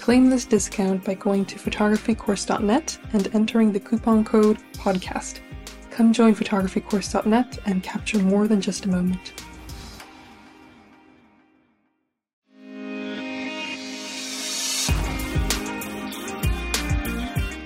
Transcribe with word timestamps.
Claim 0.00 0.30
this 0.30 0.46
discount 0.46 1.04
by 1.04 1.12
going 1.12 1.44
to 1.44 1.56
photographycourse.net 1.56 2.98
and 3.12 3.28
entering 3.34 3.70
the 3.70 3.78
coupon 3.78 4.24
code 4.24 4.56
PODCAST. 4.72 5.40
Come 5.90 6.14
join 6.14 6.34
photographycourse.net 6.34 7.58
and 7.66 7.82
capture 7.82 8.18
more 8.18 8.48
than 8.48 8.62
just 8.62 8.86
a 8.86 8.88
moment. 8.88 9.34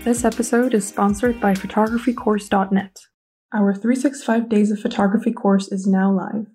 This 0.05 0.25
episode 0.25 0.75
is 0.75 0.87
sponsored 0.87 1.41
by 1.41 1.55
photographycourse.net. 1.55 2.99
Our 3.55 3.73
365 3.73 4.49
Days 4.49 4.73
of 4.73 4.81
Photography 4.81 5.33
course 5.33 5.71
is 5.71 5.87
now 5.87 6.11
live. 6.11 6.49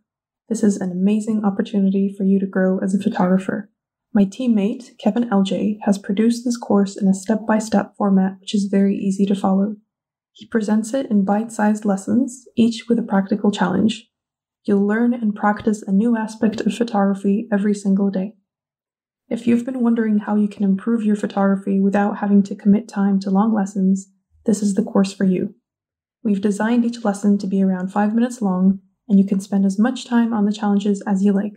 This 0.50 0.62
is 0.62 0.76
an 0.76 0.92
amazing 0.92 1.46
opportunity 1.46 2.14
for 2.16 2.26
you 2.26 2.38
to 2.42 2.46
grow 2.46 2.80
as 2.80 2.94
a 2.94 3.02
photographer. 3.02 3.70
My 4.12 4.26
teammate, 4.26 4.98
Kevin 4.98 5.30
LJ, 5.30 5.78
has 5.84 6.00
produced 6.00 6.44
this 6.44 6.58
course 6.58 6.98
in 6.98 7.08
a 7.08 7.14
step 7.14 7.46
by 7.48 7.60
step 7.60 7.94
format 7.96 8.38
which 8.40 8.56
is 8.56 8.66
very 8.66 8.96
easy 8.96 9.26
to 9.28 9.36
follow. 9.36 9.76
He 10.34 10.48
presents 10.48 10.94
it 10.94 11.12
in 11.12 11.26
bite 11.26 11.52
sized 11.52 11.86
lessons, 11.86 12.46
each 12.56 12.86
with 12.90 12.98
a 12.98 13.04
practical 13.04 13.52
challenge. 13.52 14.10
You'll 14.64 14.86
learn 14.86 15.14
and 15.14 15.36
practice 15.36 15.84
a 15.84 15.92
new 15.92 16.18
aspect 16.18 16.62
of 16.62 16.74
photography 16.74 17.48
every 17.52 17.76
single 17.76 18.10
day. 18.10 18.34
If 19.30 19.46
you've 19.46 19.66
been 19.66 19.82
wondering 19.82 20.20
how 20.20 20.36
you 20.36 20.48
can 20.48 20.64
improve 20.64 21.04
your 21.04 21.16
photography 21.16 21.80
without 21.80 22.18
having 22.18 22.42
to 22.44 22.56
commit 22.56 22.88
time 22.88 23.20
to 23.20 23.30
long 23.30 23.54
lessons, 23.54 24.08
this 24.45 24.64
is 24.64 24.73
the 24.73 24.83
course 24.83 25.14
for 25.14 25.23
you. 25.23 25.54
We've 26.23 26.42
designed 26.42 26.83
each 26.83 27.06
lesson 27.06 27.38
to 27.38 27.48
be 27.48 27.62
around 27.62 27.89
5 27.89 28.16
minutes 28.16 28.42
long, 28.42 28.80
and 29.08 29.20
you 29.20 29.26
can 29.26 29.39
spend 29.39 29.66
as 29.66 29.78
much 29.78 30.06
time 30.06 30.33
on 30.33 30.45
the 30.45 30.52
challenges 30.52 31.04
as 31.06 31.23
you 31.23 31.32
like. 31.32 31.54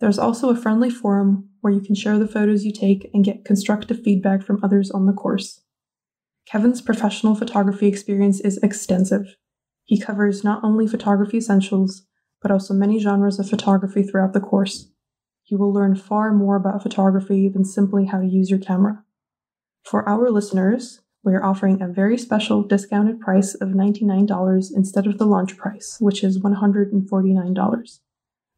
There's 0.00 0.18
also 0.18 0.50
a 0.50 0.56
friendly 0.56 0.90
forum 0.90 1.50
where 1.60 1.72
you 1.72 1.80
can 1.80 1.94
share 1.94 2.18
the 2.18 2.28
photos 2.28 2.64
you 2.64 2.72
take 2.72 3.10
and 3.12 3.24
get 3.24 3.44
constructive 3.44 4.02
feedback 4.02 4.42
from 4.42 4.60
others 4.62 4.90
on 4.90 5.06
the 5.06 5.12
course. 5.12 5.62
Kevin's 6.46 6.80
professional 6.80 7.34
photography 7.34 7.86
experience 7.86 8.40
is 8.40 8.58
extensive. 8.58 9.36
He 9.84 9.98
covers 10.00 10.44
not 10.44 10.62
only 10.62 10.86
photography 10.86 11.38
essentials, 11.38 12.06
but 12.40 12.50
also 12.50 12.72
many 12.72 13.00
genres 13.00 13.38
of 13.38 13.50
photography 13.50 14.02
throughout 14.02 14.32
the 14.32 14.40
course 14.40 14.88
you 15.48 15.56
will 15.56 15.72
learn 15.72 15.96
far 15.96 16.32
more 16.32 16.56
about 16.56 16.82
photography 16.82 17.48
than 17.48 17.64
simply 17.64 18.06
how 18.06 18.20
to 18.20 18.26
use 18.26 18.50
your 18.50 18.58
camera. 18.58 19.02
For 19.82 20.06
our 20.08 20.30
listeners, 20.30 21.00
we 21.24 21.34
are 21.34 21.44
offering 21.44 21.80
a 21.80 21.88
very 21.88 22.18
special 22.18 22.62
discounted 22.62 23.20
price 23.20 23.54
of 23.54 23.70
$99 23.70 24.66
instead 24.74 25.06
of 25.06 25.18
the 25.18 25.26
launch 25.26 25.56
price, 25.56 25.96
which 26.00 26.22
is 26.22 26.38
$149. 26.38 27.98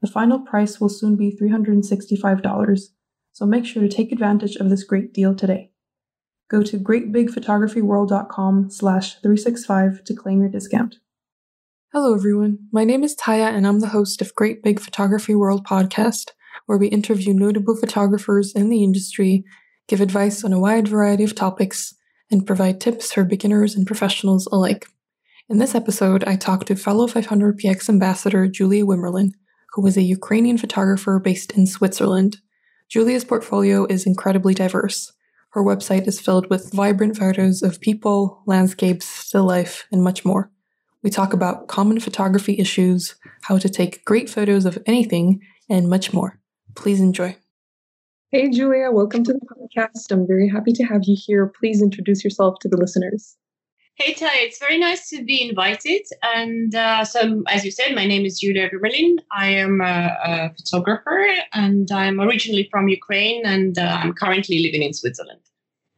The 0.02 0.08
final 0.08 0.38
price 0.40 0.80
will 0.80 0.88
soon 0.88 1.16
be 1.16 1.36
$365, 1.36 2.80
so 3.32 3.46
make 3.46 3.66
sure 3.66 3.82
to 3.82 3.88
take 3.88 4.12
advantage 4.12 4.56
of 4.56 4.70
this 4.70 4.82
great 4.82 5.12
deal 5.12 5.34
today. 5.34 5.72
Go 6.48 6.62
to 6.62 6.78
greatbigphotographyworld.com 6.78 8.70
slash 8.70 9.20
365 9.20 10.02
to 10.04 10.14
claim 10.14 10.40
your 10.40 10.48
discount. 10.48 10.96
Hello 11.92 12.14
everyone, 12.14 12.60
my 12.72 12.84
name 12.84 13.04
is 13.04 13.14
Taya 13.14 13.52
and 13.52 13.66
I'm 13.66 13.80
the 13.80 13.88
host 13.88 14.22
of 14.22 14.34
Great 14.34 14.62
Big 14.62 14.80
Photography 14.80 15.34
World 15.34 15.66
podcast, 15.66 16.30
where 16.64 16.78
we 16.78 16.86
interview 16.88 17.34
notable 17.34 17.76
photographers 17.76 18.52
in 18.54 18.70
the 18.70 18.82
industry, 18.82 19.44
give 19.86 20.00
advice 20.00 20.44
on 20.44 20.54
a 20.54 20.60
wide 20.60 20.88
variety 20.88 21.24
of 21.24 21.34
topics, 21.34 21.94
and 22.30 22.46
provide 22.46 22.80
tips 22.80 23.12
for 23.12 23.24
beginners 23.24 23.74
and 23.74 23.86
professionals 23.86 24.48
alike. 24.50 24.86
In 25.50 25.58
this 25.58 25.74
episode, 25.74 26.24
I 26.24 26.36
talked 26.36 26.68
to 26.68 26.76
fellow 26.76 27.06
500px 27.06 27.88
ambassador 27.88 28.46
Julia 28.46 28.84
Wimmerlin, 28.84 29.32
who 29.72 29.86
is 29.86 29.96
a 29.96 30.02
Ukrainian 30.02 30.58
photographer 30.58 31.18
based 31.18 31.52
in 31.52 31.66
Switzerland. 31.66 32.38
Julia's 32.88 33.24
portfolio 33.24 33.86
is 33.86 34.06
incredibly 34.06 34.54
diverse. 34.54 35.12
Her 35.50 35.62
website 35.62 36.06
is 36.06 36.20
filled 36.20 36.48
with 36.48 36.72
vibrant 36.72 37.16
photos 37.16 37.62
of 37.62 37.80
people, 37.80 38.42
landscapes, 38.46 39.06
still 39.06 39.44
life, 39.44 39.86
and 39.90 40.02
much 40.02 40.24
more. 40.24 40.50
We 41.02 41.10
talk 41.10 41.32
about 41.32 41.66
common 41.66 41.98
photography 41.98 42.58
issues, 42.58 43.16
how 43.42 43.58
to 43.58 43.68
take 43.68 44.04
great 44.04 44.28
photos 44.28 44.64
of 44.66 44.78
anything, 44.86 45.40
and 45.68 45.88
much 45.88 46.12
more. 46.12 46.38
Please 46.74 47.00
enjoy. 47.00 47.36
Hey, 48.30 48.48
Julia, 48.50 48.90
welcome 48.92 49.24
to 49.24 49.32
the 49.32 49.40
podcast. 49.40 50.12
I'm 50.12 50.24
very 50.26 50.48
happy 50.48 50.72
to 50.72 50.84
have 50.84 51.00
you 51.04 51.16
here. 51.18 51.52
Please 51.58 51.82
introduce 51.82 52.22
yourself 52.22 52.60
to 52.60 52.68
the 52.68 52.76
listeners. 52.76 53.36
Hey, 53.94 54.14
Ty, 54.14 54.30
it's 54.32 54.58
very 54.58 54.78
nice 54.78 55.10
to 55.10 55.22
be 55.22 55.46
invited. 55.46 56.02
And 56.22 56.74
uh, 56.74 57.04
so, 57.04 57.42
as 57.48 57.64
you 57.64 57.70
said, 57.70 57.94
my 57.94 58.06
name 58.06 58.24
is 58.24 58.40
Julia 58.40 58.70
Wimmerlin. 58.70 59.18
I 59.36 59.48
am 59.48 59.80
a, 59.82 60.16
a, 60.24 60.54
photographer 60.54 61.26
and 61.52 61.90
I'm 61.92 62.18
originally 62.18 62.66
from 62.70 62.88
Ukraine 62.88 63.44
and 63.44 63.78
uh, 63.78 63.98
I'm 64.02 64.14
currently 64.14 64.62
living 64.62 64.82
in 64.82 64.94
Switzerland. 64.94 65.40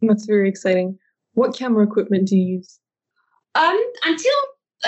That's 0.00 0.26
very 0.26 0.48
exciting. 0.48 0.98
What 1.34 1.56
camera 1.56 1.84
equipment 1.84 2.28
do 2.28 2.36
you 2.36 2.56
use? 2.58 2.81
Um, 3.54 3.81
until 4.04 4.32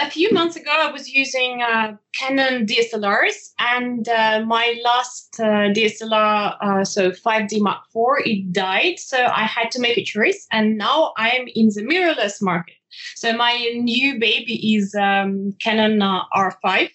a 0.01 0.11
few 0.11 0.31
months 0.33 0.57
ago, 0.57 0.71
I 0.73 0.91
was 0.91 1.09
using 1.09 1.63
uh, 1.63 1.97
Canon 2.19 2.67
DSLRs, 2.67 3.53
and 3.59 4.09
uh, 4.09 4.43
my 4.45 4.81
last 4.85 5.37
uh, 5.39 5.71
DSLR, 5.73 6.57
uh, 6.61 6.85
so 6.85 7.11
5D 7.11 7.61
Mark 7.61 7.83
IV, 7.95 8.27
it 8.27 8.53
died. 8.53 8.99
So 8.99 9.25
I 9.25 9.45
had 9.45 9.71
to 9.73 9.81
make 9.81 9.97
a 9.97 10.05
choice, 10.05 10.47
and 10.51 10.77
now 10.77 11.13
I'm 11.17 11.47
in 11.55 11.69
the 11.69 11.83
mirrorless 11.83 12.43
market. 12.43 12.75
So 13.17 13.33
my 13.33 13.55
new 13.75 14.19
baby 14.19 14.77
is 14.77 14.95
um, 14.95 15.53
Canon 15.61 16.03
uh, 16.03 16.23
R5, 16.35 16.91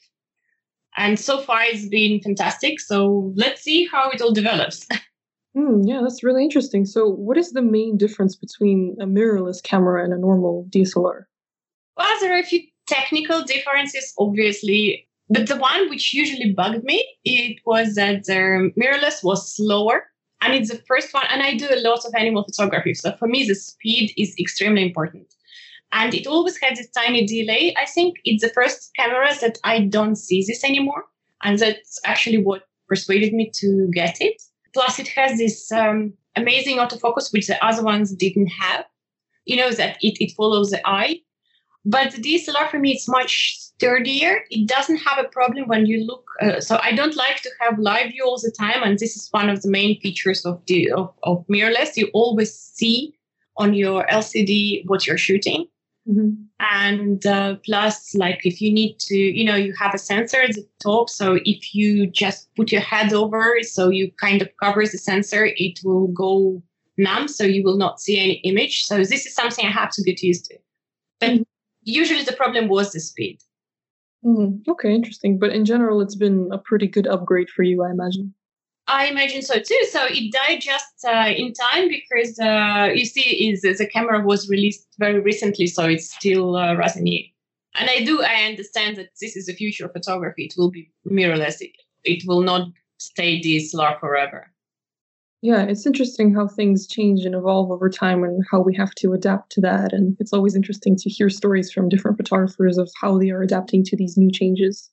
and 0.97 1.19
so 1.19 1.39
far 1.39 1.61
it's 1.63 1.87
been 1.87 2.21
fantastic. 2.21 2.79
So 2.79 3.33
let's 3.35 3.61
see 3.61 3.87
how 3.91 4.09
it 4.09 4.21
all 4.21 4.33
develops. 4.33 4.87
Mm, 5.57 5.81
yeah, 5.83 5.99
that's 6.01 6.23
really 6.23 6.43
interesting. 6.43 6.85
So, 6.85 7.09
what 7.09 7.37
is 7.37 7.51
the 7.51 7.61
main 7.61 7.97
difference 7.97 8.35
between 8.35 8.95
a 9.01 9.05
mirrorless 9.05 9.61
camera 9.63 10.03
and 10.03 10.13
a 10.13 10.17
normal 10.17 10.67
DSLR? 10.69 11.23
Well, 11.97 12.19
there 12.21 12.35
are 12.35 12.39
a 12.39 12.43
few 12.43 12.61
technical 12.87 13.41
differences, 13.41 14.13
obviously, 14.19 15.07
but 15.29 15.47
the 15.47 15.57
one 15.57 15.89
which 15.89 16.13
usually 16.13 16.53
bugged 16.53 16.83
me, 16.83 17.03
it 17.23 17.59
was 17.65 17.95
that 17.95 18.25
the 18.25 18.71
mirrorless 18.77 19.23
was 19.23 19.55
slower. 19.55 20.05
And 20.41 20.53
it's 20.53 20.69
the 20.69 20.81
first 20.87 21.13
one, 21.13 21.25
and 21.29 21.43
I 21.43 21.55
do 21.55 21.67
a 21.69 21.81
lot 21.81 22.05
of 22.05 22.13
animal 22.15 22.45
photography. 22.45 22.93
So 22.93 23.11
for 23.17 23.27
me, 23.27 23.45
the 23.45 23.55
speed 23.55 24.13
is 24.17 24.33
extremely 24.39 24.83
important. 24.83 25.27
And 25.91 26.13
it 26.13 26.27
always 26.27 26.57
had 26.61 26.75
this 26.75 26.89
tiny 26.89 27.25
delay. 27.25 27.73
I 27.77 27.85
think 27.85 28.17
it's 28.23 28.43
the 28.43 28.49
first 28.49 28.91
camera 28.95 29.29
that 29.41 29.57
I 29.63 29.81
don't 29.81 30.15
see 30.15 30.43
this 30.47 30.63
anymore. 30.63 31.05
And 31.43 31.57
that's 31.57 31.99
actually 32.05 32.37
what 32.37 32.67
persuaded 32.87 33.33
me 33.33 33.51
to 33.55 33.89
get 33.93 34.17
it. 34.21 34.41
Plus, 34.73 34.99
it 34.99 35.07
has 35.09 35.37
this 35.37 35.71
um, 35.71 36.13
amazing 36.35 36.77
autofocus, 36.77 37.33
which 37.33 37.47
the 37.47 37.63
other 37.65 37.83
ones 37.83 38.13
didn't 38.13 38.47
have. 38.47 38.85
You 39.45 39.57
know, 39.57 39.71
that 39.71 39.97
it, 40.01 40.17
it 40.23 40.33
follows 40.35 40.69
the 40.69 40.81
eye 40.87 41.21
But 41.85 42.11
the 42.11 42.21
DSLR 42.21 42.69
for 42.69 42.77
me, 42.77 42.91
it's 42.91 43.07
much 43.07 43.57
sturdier. 43.57 44.43
It 44.51 44.67
doesn't 44.67 44.97
have 44.97 45.17
a 45.23 45.27
problem 45.29 45.67
when 45.67 45.85
you 45.87 46.05
look. 46.05 46.25
Uh, 46.41 46.59
so 46.59 46.79
I 46.83 46.91
don't 46.91 47.15
like 47.15 47.41
to 47.41 47.49
have 47.61 47.79
live 47.79 48.11
view 48.11 48.25
all 48.25 48.37
the 48.37 48.51
time, 48.51 48.83
and 48.83 48.99
this 48.99 49.15
is 49.15 49.29
one 49.31 49.49
of 49.49 49.61
the 49.61 49.69
main 49.69 49.99
features 50.01 50.45
of 50.45 50.61
the 50.67 50.91
of, 50.91 51.13
of 51.23 51.47
mirrorless. 51.47 51.97
You 51.97 52.09
always 52.13 52.53
see 52.53 53.15
on 53.57 53.73
your 53.73 54.05
LCD 54.07 54.85
what 54.85 55.07
you're 55.07 55.17
shooting. 55.17 55.67
Mm-hmm. 56.09 56.29
And 56.59 57.25
uh, 57.25 57.55
plus, 57.63 58.15
like 58.15 58.41
if 58.43 58.61
you 58.61 58.73
need 58.73 58.97
to, 58.99 59.15
you 59.15 59.45
know, 59.45 59.55
you 59.55 59.73
have 59.79 59.93
a 59.93 59.99
sensor 59.99 60.41
at 60.41 60.53
the 60.53 60.67
top. 60.81 61.09
So 61.09 61.39
if 61.45 61.75
you 61.75 62.07
just 62.07 62.53
put 62.55 62.71
your 62.71 62.81
head 62.81 63.13
over, 63.13 63.57
so 63.61 63.89
you 63.89 64.11
kind 64.19 64.41
of 64.41 64.49
covers 64.61 64.91
the 64.91 64.97
sensor, 64.97 65.49
it 65.55 65.79
will 65.83 66.07
go 66.07 66.61
numb, 66.97 67.27
so 67.27 67.43
you 67.43 67.63
will 67.63 67.77
not 67.77 68.01
see 68.01 68.19
any 68.19 68.35
image. 68.39 68.85
So 68.85 68.97
this 68.97 69.25
is 69.25 69.35
something 69.35 69.65
I 69.65 69.71
have 69.71 69.91
to 69.91 70.03
get 70.03 70.21
used 70.23 70.45
to. 70.45 70.57
But 71.19 71.29
mm-hmm. 71.29 71.43
usually 71.83 72.23
the 72.23 72.33
problem 72.33 72.69
was 72.69 72.91
the 72.91 72.99
speed. 72.99 73.39
Mm-hmm. 74.25 74.69
Okay, 74.69 74.93
interesting. 74.93 75.37
But 75.37 75.51
in 75.51 75.63
general, 75.63 76.01
it's 76.01 76.15
been 76.15 76.49
a 76.51 76.57
pretty 76.57 76.87
good 76.87 77.07
upgrade 77.07 77.49
for 77.49 77.63
you, 77.63 77.83
I 77.83 77.91
imagine. 77.91 78.33
I 78.89 79.05
imagine 79.05 79.43
so 79.43 79.59
too. 79.59 79.79
So 79.91 80.05
it 80.09 80.31
died 80.31 80.61
just 80.61 81.05
uh, 81.05 81.31
in 81.35 81.53
time 81.53 81.89
because 81.89 82.39
uh, 82.39 82.89
you 82.93 83.05
see, 83.05 83.49
is 83.49 83.61
the 83.61 83.85
camera 83.85 84.25
was 84.25 84.49
released 84.49 84.87
very 84.97 85.19
recently, 85.19 85.67
so 85.67 85.85
it's 85.85 86.13
still 86.13 86.55
uh, 86.55 86.75
resonant. 86.75 87.25
And 87.75 87.89
I 87.89 88.03
do, 88.03 88.23
I 88.23 88.45
understand 88.45 88.97
that 88.97 89.09
this 89.21 89.37
is 89.37 89.45
the 89.45 89.53
future 89.53 89.85
of 89.85 89.93
photography. 89.93 90.45
It 90.45 90.55
will 90.57 90.71
be 90.71 90.89
mirrorless. 91.07 91.61
It, 91.61 91.71
it 92.03 92.23
will 92.27 92.41
not 92.41 92.69
stay 92.97 93.39
DSLR 93.39 93.99
forever. 93.99 94.51
Yeah, 95.41 95.63
it's 95.63 95.85
interesting 95.85 96.33
how 96.33 96.47
things 96.47 96.87
change 96.87 97.23
and 97.25 97.35
evolve 97.35 97.71
over 97.71 97.89
time 97.89 98.23
and 98.23 98.43
how 98.51 98.59
we 98.59 98.75
have 98.75 98.93
to 98.95 99.13
adapt 99.13 99.51
to 99.53 99.61
that. 99.61 99.93
And 99.93 100.17
it's 100.19 100.33
always 100.33 100.55
interesting 100.55 100.97
to 100.97 101.09
hear 101.09 101.29
stories 101.29 101.71
from 101.71 101.87
different 101.87 102.17
photographers 102.17 102.77
of 102.77 102.91
how 102.99 103.17
they 103.19 103.29
are 103.29 103.41
adapting 103.41 103.83
to 103.85 103.95
these 103.95 104.17
new 104.17 104.31
changes. 104.31 104.89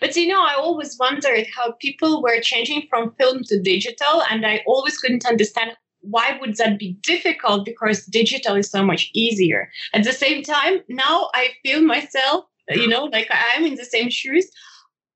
But 0.00 0.16
you 0.16 0.26
know, 0.26 0.42
I 0.42 0.54
always 0.54 0.96
wondered 0.98 1.46
how 1.54 1.72
people 1.72 2.22
were 2.22 2.40
changing 2.40 2.86
from 2.88 3.14
film 3.18 3.42
to 3.44 3.60
digital, 3.60 4.22
and 4.30 4.46
I 4.46 4.62
always 4.66 4.98
couldn't 4.98 5.26
understand 5.26 5.72
why 6.00 6.38
would 6.40 6.56
that 6.56 6.78
be 6.78 6.96
difficult 7.02 7.64
because 7.64 8.06
digital 8.06 8.54
is 8.54 8.70
so 8.70 8.84
much 8.84 9.10
easier. 9.14 9.70
At 9.92 10.04
the 10.04 10.12
same 10.12 10.42
time, 10.42 10.80
now 10.88 11.28
I 11.34 11.50
feel 11.62 11.82
myself, 11.82 12.44
you 12.70 12.88
know, 12.88 13.04
like 13.04 13.28
I'm 13.30 13.64
in 13.64 13.74
the 13.74 13.84
same 13.84 14.10
shoes. 14.10 14.48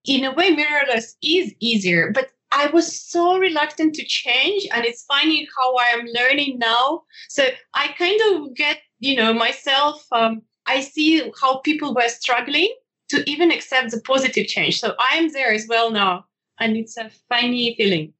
In 0.05 0.25
a 0.25 0.35
way, 0.35 0.55
mirrorless 0.55 1.15
is 1.23 1.55
easier, 1.61 2.11
but 2.13 2.31
I 2.51 2.67
was 2.67 3.01
so 3.01 3.39
reluctant 3.39 3.95
to 3.95 4.05
change, 4.05 4.67
and 4.73 4.85
it's 4.85 5.05
funny 5.05 5.49
how 5.57 5.77
I 5.77 5.87
am 5.95 6.07
learning 6.07 6.59
now. 6.59 7.03
So 7.29 7.49
I 7.75 7.89
kind 7.97 8.21
of 8.33 8.55
get, 8.55 8.79
you 8.99 9.17
know, 9.17 9.33
myself. 9.33 10.05
Um, 10.13 10.43
I 10.67 10.81
see 10.81 11.31
how 11.41 11.59
people 11.59 11.95
were 11.95 12.09
struggling 12.09 12.75
to 13.13 13.31
even 13.31 13.51
accept 13.51 13.91
the 13.91 14.01
positive 14.01 14.47
change. 14.47 14.81
So 14.81 14.95
I'm 14.99 15.31
there 15.33 15.53
as 15.53 15.67
well 15.69 15.91
now, 15.91 16.25
and 16.59 16.77
it's 16.77 16.97
a 16.97 17.11
funny 17.29 17.75
feeling. 17.77 18.13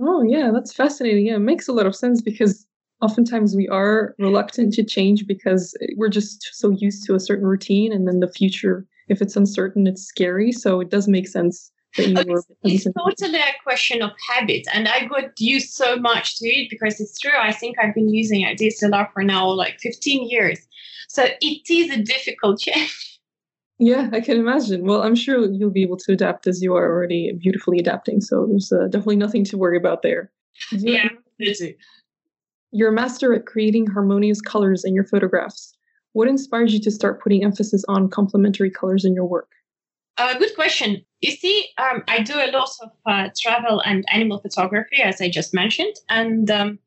Oh 0.00 0.22
yeah, 0.22 0.50
that's 0.52 0.72
fascinating. 0.72 1.26
Yeah, 1.26 1.36
it 1.36 1.40
makes 1.40 1.68
a 1.68 1.72
lot 1.72 1.86
of 1.86 1.96
sense 1.96 2.22
because 2.22 2.66
oftentimes 3.02 3.54
we 3.56 3.68
are 3.68 4.14
reluctant 4.18 4.72
to 4.74 4.84
change 4.84 5.26
because 5.26 5.76
we're 5.96 6.08
just 6.08 6.48
so 6.52 6.70
used 6.70 7.04
to 7.06 7.14
a 7.14 7.20
certain 7.20 7.46
routine, 7.46 7.92
and 7.92 8.06
then 8.06 8.20
the 8.20 8.32
future, 8.32 8.86
if 9.08 9.20
it's 9.20 9.36
uncertain, 9.36 9.86
it's 9.86 10.02
scary. 10.02 10.52
So 10.52 10.80
it 10.80 10.90
does 10.90 11.08
make 11.08 11.26
sense 11.26 11.72
that 11.96 12.08
you 12.08 12.32
were 12.32 12.42
it's 12.62 12.86
totally 12.94 13.38
a 13.38 13.62
question 13.62 14.02
of 14.02 14.12
habit, 14.28 14.66
and 14.72 14.86
I 14.86 15.06
got 15.06 15.32
used 15.38 15.70
so 15.70 15.96
much 15.96 16.38
to 16.38 16.48
it 16.48 16.68
because 16.70 17.00
it's 17.00 17.18
true. 17.18 17.38
I 17.38 17.52
think 17.52 17.76
I've 17.78 17.94
been 17.94 18.12
using 18.12 18.44
a 18.44 18.54
DSLR 18.54 19.12
for 19.12 19.22
now 19.22 19.50
like 19.50 19.80
15 19.80 20.28
years, 20.28 20.58
so 21.08 21.26
it 21.40 21.70
is 21.70 21.90
a 21.90 22.02
difficult 22.02 22.60
change. 22.66 23.05
Yeah, 23.78 24.08
I 24.12 24.20
can 24.20 24.38
imagine. 24.38 24.86
Well, 24.86 25.02
I'm 25.02 25.14
sure 25.14 25.50
you'll 25.50 25.70
be 25.70 25.82
able 25.82 25.98
to 25.98 26.12
adapt 26.12 26.46
as 26.46 26.62
you 26.62 26.74
are 26.74 26.90
already 26.90 27.32
beautifully 27.38 27.78
adapting. 27.78 28.20
So 28.20 28.46
there's 28.46 28.72
uh, 28.72 28.84
definitely 28.84 29.16
nothing 29.16 29.44
to 29.44 29.58
worry 29.58 29.76
about 29.76 30.02
there. 30.02 30.30
Yeah, 30.70 31.08
You're 32.72 32.88
a 32.88 32.92
master 32.92 33.34
at 33.34 33.46
creating 33.46 33.86
harmonious 33.86 34.40
colors 34.40 34.84
in 34.84 34.94
your 34.94 35.04
photographs. 35.04 35.74
What 36.12 36.28
inspired 36.28 36.70
you 36.70 36.80
to 36.80 36.90
start 36.90 37.22
putting 37.22 37.44
emphasis 37.44 37.84
on 37.88 38.08
complementary 38.08 38.70
colors 38.70 39.04
in 39.04 39.14
your 39.14 39.26
work? 39.26 39.50
Uh, 40.18 40.38
good 40.38 40.54
question. 40.54 41.04
You 41.20 41.30
see, 41.30 41.68
um, 41.76 42.02
I 42.08 42.22
do 42.22 42.34
a 42.34 42.50
lot 42.50 42.70
of 42.82 42.90
uh, 43.04 43.28
travel 43.38 43.80
and 43.80 44.04
animal 44.10 44.38
photography, 44.38 45.02
as 45.02 45.20
I 45.20 45.28
just 45.28 45.52
mentioned. 45.52 45.94
And 46.08 46.50
um, 46.50 46.78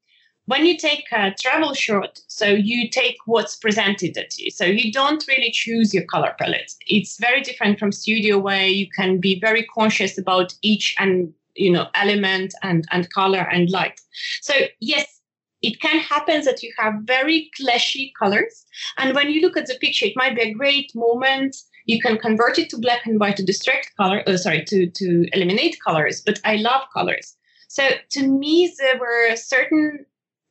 when 0.49 0.65
you 0.65 0.75
take 0.77 1.05
a 1.11 1.31
travel 1.39 1.75
shot, 1.75 2.19
so 2.27 2.47
you 2.47 2.89
take 2.89 3.17
what's 3.27 3.55
presented 3.55 4.17
at 4.17 4.35
you. 4.39 4.49
So 4.49 4.65
you 4.65 4.91
don't 4.91 5.23
really 5.27 5.51
choose 5.51 5.93
your 5.93 6.05
color 6.05 6.33
palette. 6.39 6.71
It's 6.87 7.19
very 7.19 7.41
different 7.41 7.77
from 7.77 7.91
studio 7.91 8.39
where 8.39 8.65
you 8.65 8.87
can 8.89 9.19
be 9.19 9.39
very 9.39 9.63
conscious 9.63 10.17
about 10.17 10.55
each 10.63 10.95
and 10.97 11.31
you 11.55 11.71
know 11.71 11.87
element 11.93 12.55
and 12.63 12.83
and 12.89 13.13
color 13.13 13.47
and 13.51 13.69
light. 13.69 14.01
So 14.41 14.55
yes, 14.79 15.21
it 15.61 15.79
can 15.81 15.99
happen 15.99 16.43
that 16.45 16.63
you 16.63 16.73
have 16.79 16.95
very 17.03 17.51
clashy 17.59 18.11
colors. 18.17 18.65
And 18.97 19.13
when 19.13 19.29
you 19.29 19.41
look 19.41 19.55
at 19.55 19.67
the 19.67 19.77
picture, 19.79 20.07
it 20.07 20.15
might 20.15 20.35
be 20.35 20.41
a 20.41 20.53
great 20.53 20.91
moment 20.95 21.55
you 21.85 21.99
can 21.99 22.19
convert 22.19 22.59
it 22.59 22.69
to 22.69 22.77
black 22.77 23.07
and 23.07 23.19
white 23.19 23.35
to 23.37 23.43
distract 23.43 23.95
color, 23.97 24.21
uh, 24.27 24.37
sorry, 24.37 24.63
to, 24.63 24.87
to 24.87 25.25
eliminate 25.33 25.75
colors, 25.83 26.21
but 26.23 26.39
I 26.43 26.57
love 26.57 26.83
colors. 26.93 27.35
So 27.67 27.83
to 28.11 28.27
me, 28.27 28.71
there 28.77 28.99
were 28.99 29.35
certain 29.35 30.05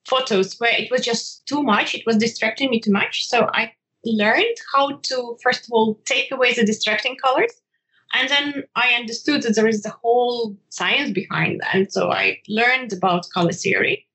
photos 0.08 0.58
where 0.58 0.74
it 0.74 0.90
was 0.90 1.02
just 1.04 1.46
too 1.46 1.62
much. 1.62 1.94
It 1.94 2.06
was 2.06 2.16
distracting 2.16 2.70
me 2.70 2.80
too 2.80 2.92
much. 2.92 3.26
So 3.26 3.48
I 3.52 3.72
learned 4.04 4.56
how 4.72 4.98
to, 5.02 5.36
first 5.42 5.64
of 5.64 5.72
all, 5.72 6.00
take 6.04 6.30
away 6.30 6.54
the 6.54 6.64
distracting 6.64 7.16
colors. 7.16 7.52
And 8.14 8.28
then 8.28 8.64
I 8.74 8.94
understood 8.94 9.42
that 9.42 9.54
there 9.54 9.68
is 9.68 9.84
a 9.84 9.90
whole 9.90 10.56
science 10.70 11.12
behind 11.12 11.60
that. 11.60 11.74
And 11.74 11.92
so 11.92 12.10
I 12.10 12.38
learned 12.48 12.92
about 12.92 13.28
color 13.34 13.52
theory. 13.52 14.06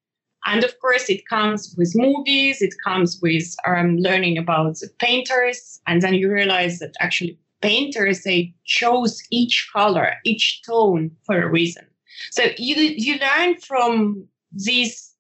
And 0.46 0.64
of 0.64 0.78
course, 0.80 1.10
it 1.10 1.28
comes 1.28 1.74
with 1.78 1.94
movies, 1.96 2.62
it 2.62 2.74
comes 2.84 3.20
with 3.22 3.56
um, 3.66 3.98
learning 3.98 4.38
about 4.38 4.80
the 4.80 4.90
painters. 5.00 5.80
And 5.88 6.02
then 6.02 6.16
you 6.16 6.32
realize 6.32 6.80
that 6.80 6.96
actually 7.00 7.40
painters, 7.62 8.24
they 8.24 8.54
chose 8.66 9.22
each 9.32 9.70
color, 9.72 10.16
each 10.26 10.62
tone 10.66 11.12
for 11.26 11.42
a 11.42 11.50
reason. 11.50 11.86
So 12.32 12.48
you, 12.58 12.76
you 12.76 13.20
learn 13.20 13.58
from 13.58 14.28
these 14.52 15.13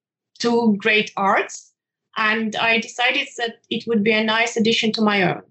two 0.43 0.75
great 0.77 1.11
arts. 1.15 1.71
And 2.17 2.55
I 2.55 2.79
decided 2.79 3.27
that 3.37 3.55
it 3.69 3.85
would 3.87 4.03
be 4.03 4.11
a 4.11 4.23
nice 4.23 4.55
addition 4.55 4.91
to 4.93 5.01
my 5.01 5.23
own. 5.23 5.41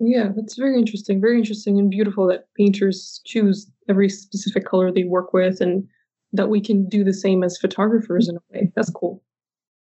Yeah, 0.00 0.30
that's 0.34 0.56
very 0.56 0.76
interesting. 0.76 1.20
Very 1.20 1.38
interesting 1.38 1.78
and 1.78 1.90
beautiful 1.90 2.26
that 2.28 2.48
painters 2.56 3.20
choose 3.24 3.70
every 3.88 4.08
specific 4.08 4.64
color 4.64 4.90
they 4.90 5.04
work 5.04 5.32
with 5.32 5.60
and 5.60 5.86
that 6.32 6.48
we 6.48 6.60
can 6.60 6.88
do 6.88 7.04
the 7.04 7.12
same 7.12 7.44
as 7.44 7.56
photographers 7.58 8.28
in 8.28 8.36
a 8.36 8.40
way. 8.50 8.72
That's 8.74 8.90
cool. 8.90 9.22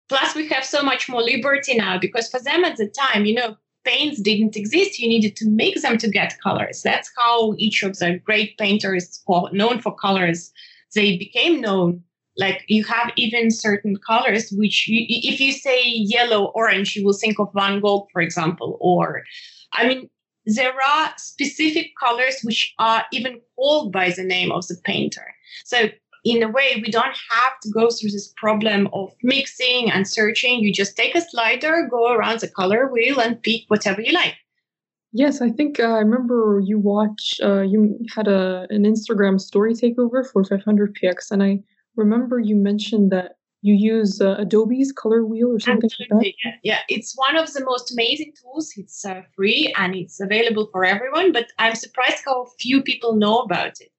Plus, 0.08 0.34
we 0.34 0.48
have 0.48 0.64
so 0.64 0.82
much 0.82 1.08
more 1.08 1.22
liberty 1.22 1.76
now 1.76 1.98
because 1.98 2.30
for 2.30 2.40
them 2.40 2.64
at 2.64 2.78
the 2.78 2.88
time, 2.88 3.26
you 3.26 3.34
know, 3.34 3.56
paints 3.84 4.20
didn't 4.22 4.56
exist. 4.56 4.98
You 4.98 5.08
needed 5.08 5.36
to 5.36 5.48
make 5.48 5.80
them 5.82 5.98
to 5.98 6.08
get 6.08 6.40
colors. 6.42 6.80
That's 6.82 7.10
how 7.18 7.54
each 7.58 7.82
of 7.82 7.98
the 7.98 8.18
great 8.24 8.56
painters 8.56 9.22
known 9.52 9.80
for 9.80 9.94
colors, 9.94 10.50
they 10.94 11.18
became 11.18 11.60
known. 11.60 12.02
Like 12.38 12.64
you 12.68 12.84
have 12.84 13.12
even 13.16 13.50
certain 13.50 13.96
colors, 13.96 14.50
which 14.52 14.86
you, 14.88 15.04
if 15.08 15.40
you 15.40 15.52
say 15.52 15.82
yellow, 15.84 16.46
orange, 16.54 16.94
you 16.94 17.04
will 17.04 17.12
think 17.12 17.38
of 17.38 17.48
Van 17.52 17.80
Gogh, 17.80 18.06
for 18.12 18.22
example. 18.22 18.78
Or, 18.80 19.24
I 19.72 19.88
mean, 19.88 20.08
there 20.46 20.72
are 20.72 21.12
specific 21.18 21.90
colors 22.00 22.40
which 22.42 22.72
are 22.78 23.04
even 23.12 23.40
called 23.56 23.92
by 23.92 24.10
the 24.10 24.22
name 24.22 24.52
of 24.52 24.66
the 24.68 24.76
painter. 24.84 25.34
So 25.64 25.88
in 26.24 26.42
a 26.42 26.48
way, 26.48 26.80
we 26.84 26.90
don't 26.90 27.16
have 27.30 27.60
to 27.62 27.70
go 27.70 27.90
through 27.90 28.10
this 28.10 28.32
problem 28.36 28.88
of 28.92 29.12
mixing 29.22 29.90
and 29.90 30.06
searching. 30.06 30.60
You 30.60 30.72
just 30.72 30.96
take 30.96 31.14
a 31.14 31.20
slider, 31.20 31.88
go 31.90 32.12
around 32.12 32.40
the 32.40 32.48
color 32.48 32.90
wheel, 32.90 33.20
and 33.20 33.42
pick 33.42 33.62
whatever 33.68 34.00
you 34.00 34.12
like. 34.12 34.34
Yes, 35.12 35.40
I 35.40 35.50
think 35.50 35.80
uh, 35.80 35.84
I 35.84 35.98
remember 35.98 36.60
you 36.62 36.78
watch. 36.78 37.40
Uh, 37.42 37.62
you 37.62 37.98
had 38.14 38.28
a 38.28 38.66
an 38.70 38.84
Instagram 38.84 39.40
story 39.40 39.74
takeover 39.74 40.26
for 40.30 40.42
500px, 40.42 41.30
and 41.30 41.42
I 41.42 41.60
remember 41.98 42.38
you 42.38 42.56
mentioned 42.56 43.10
that 43.12 43.36
you 43.60 43.74
use 43.74 44.20
uh, 44.20 44.36
Adobe's 44.38 44.92
color 44.92 45.24
wheel 45.24 45.48
or 45.48 45.58
something 45.58 45.90
Absolutely, 45.90 46.16
like 46.16 46.34
that. 46.44 46.54
Yeah. 46.62 46.74
yeah, 46.74 46.78
it's 46.88 47.14
one 47.16 47.36
of 47.36 47.52
the 47.52 47.64
most 47.64 47.92
amazing 47.92 48.32
tools. 48.40 48.72
It's 48.76 49.04
uh, 49.04 49.22
free 49.34 49.74
and 49.76 49.96
it's 49.96 50.20
available 50.20 50.68
for 50.70 50.84
everyone. 50.84 51.32
But 51.32 51.48
I'm 51.58 51.74
surprised 51.74 52.22
how 52.24 52.46
few 52.60 52.82
people 52.82 53.16
know 53.16 53.40
about 53.40 53.80
it. 53.80 53.90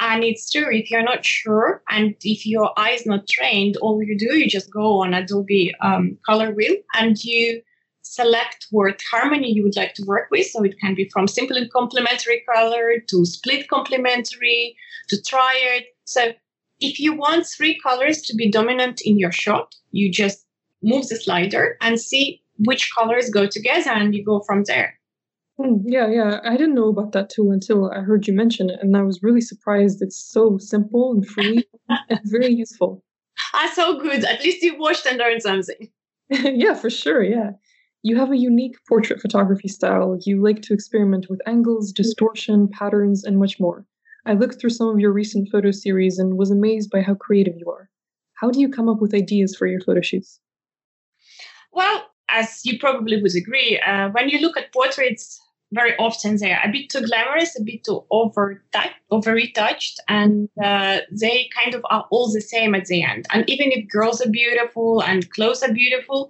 And 0.00 0.22
it's 0.24 0.50
true, 0.50 0.68
if 0.70 0.90
you're 0.90 1.02
not 1.02 1.26
sure 1.26 1.82
and 1.90 2.14
if 2.22 2.46
your 2.46 2.72
eye 2.78 2.92
is 2.92 3.04
not 3.04 3.28
trained, 3.28 3.76
all 3.78 4.02
you 4.02 4.16
do, 4.16 4.38
you 4.38 4.48
just 4.48 4.72
go 4.72 5.02
on 5.02 5.12
Adobe 5.12 5.74
um, 5.82 6.16
Color 6.24 6.54
Wheel 6.54 6.76
and 6.94 7.22
you 7.22 7.60
select 8.02 8.66
what 8.70 9.00
harmony 9.10 9.52
you 9.52 9.62
would 9.62 9.76
like 9.76 9.94
to 9.94 10.04
work 10.06 10.28
with. 10.30 10.46
So 10.46 10.62
it 10.64 10.78
can 10.80 10.94
be 10.94 11.08
from 11.10 11.28
simple 11.28 11.56
and 11.56 11.70
complementary 11.70 12.42
color 12.50 12.94
to 13.08 13.24
split 13.26 13.68
complementary 13.68 14.74
to 15.08 15.22
triad. 15.22 15.84
So 16.04 16.32
if 16.80 16.98
you 16.98 17.14
want 17.14 17.46
three 17.46 17.78
colors 17.78 18.22
to 18.22 18.34
be 18.34 18.50
dominant 18.50 19.00
in 19.04 19.18
your 19.18 19.32
shot, 19.32 19.74
you 19.90 20.10
just 20.10 20.46
move 20.82 21.08
the 21.08 21.16
slider 21.16 21.76
and 21.80 22.00
see 22.00 22.42
which 22.58 22.90
colors 22.96 23.30
go 23.30 23.46
together 23.46 23.90
and 23.90 24.14
you 24.14 24.24
go 24.24 24.40
from 24.40 24.64
there. 24.64 24.98
Mm, 25.60 25.82
yeah, 25.84 26.08
yeah. 26.08 26.40
I 26.44 26.56
didn't 26.56 26.74
know 26.74 26.88
about 26.88 27.12
that 27.12 27.28
tool 27.28 27.50
until 27.50 27.90
I 27.90 28.00
heard 28.00 28.26
you 28.26 28.32
mention 28.32 28.70
it, 28.70 28.78
and 28.80 28.96
I 28.96 29.02
was 29.02 29.22
really 29.22 29.42
surprised. 29.42 30.00
It's 30.00 30.18
so 30.18 30.56
simple 30.56 31.12
and 31.12 31.26
free 31.26 31.64
and 31.88 32.20
very 32.24 32.52
useful. 32.52 33.04
Ah, 33.54 33.70
so 33.74 33.98
good. 33.98 34.24
At 34.24 34.42
least 34.42 34.62
you 34.62 34.78
watched 34.78 35.06
and 35.06 35.18
learned 35.18 35.42
something. 35.42 35.90
yeah, 36.30 36.74
for 36.74 36.88
sure. 36.88 37.22
Yeah. 37.22 37.50
You 38.02 38.16
have 38.16 38.30
a 38.30 38.36
unique 38.36 38.76
portrait 38.88 39.20
photography 39.20 39.68
style. 39.68 40.18
You 40.22 40.42
like 40.42 40.62
to 40.62 40.72
experiment 40.72 41.26
with 41.28 41.42
angles, 41.46 41.92
distortion, 41.92 42.68
patterns, 42.68 43.24
and 43.24 43.38
much 43.38 43.60
more. 43.60 43.84
I 44.26 44.34
looked 44.34 44.60
through 44.60 44.70
some 44.70 44.88
of 44.88 45.00
your 45.00 45.12
recent 45.12 45.48
photo 45.50 45.70
series 45.70 46.18
and 46.18 46.36
was 46.36 46.50
amazed 46.50 46.90
by 46.90 47.00
how 47.00 47.14
creative 47.14 47.54
you 47.56 47.70
are. 47.70 47.88
How 48.34 48.50
do 48.50 48.60
you 48.60 48.68
come 48.68 48.88
up 48.88 49.00
with 49.00 49.14
ideas 49.14 49.56
for 49.56 49.66
your 49.66 49.80
photo 49.80 50.00
shoots? 50.00 50.40
Well, 51.72 52.06
as 52.28 52.64
you 52.64 52.78
probably 52.78 53.20
would 53.20 53.34
agree, 53.34 53.80
uh, 53.86 54.08
when 54.10 54.28
you 54.28 54.38
look 54.38 54.56
at 54.56 54.72
portraits, 54.72 55.40
very 55.72 55.96
often 55.98 56.36
they 56.36 56.52
are 56.52 56.62
a 56.64 56.72
bit 56.72 56.90
too 56.90 57.02
glamorous, 57.02 57.58
a 57.58 57.62
bit 57.62 57.84
too 57.84 58.04
over 58.10 58.62
over 59.10 59.32
retouched, 59.32 60.00
and 60.08 60.48
uh, 60.62 60.98
they 61.12 61.48
kind 61.54 61.74
of 61.74 61.84
are 61.90 62.06
all 62.10 62.32
the 62.32 62.40
same 62.40 62.74
at 62.74 62.86
the 62.86 63.02
end. 63.04 63.26
And 63.32 63.48
even 63.48 63.70
if 63.70 63.88
girls 63.88 64.20
are 64.20 64.30
beautiful 64.30 65.02
and 65.02 65.30
clothes 65.30 65.62
are 65.62 65.72
beautiful, 65.72 66.28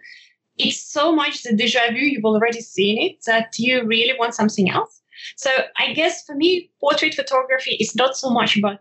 it's 0.58 0.82
so 0.82 1.12
much 1.12 1.42
the 1.42 1.56
deja 1.56 1.90
vu, 1.90 1.98
you've 1.98 2.24
already 2.24 2.60
seen 2.60 3.00
it, 3.00 3.24
that 3.24 3.58
you 3.58 3.84
really 3.86 4.18
want 4.18 4.34
something 4.34 4.68
else. 4.68 4.99
So 5.36 5.50
I 5.76 5.92
guess 5.92 6.24
for 6.24 6.34
me, 6.34 6.70
portrait 6.80 7.14
photography 7.14 7.76
is 7.80 7.94
not 7.94 8.16
so 8.16 8.30
much 8.30 8.56
about 8.56 8.80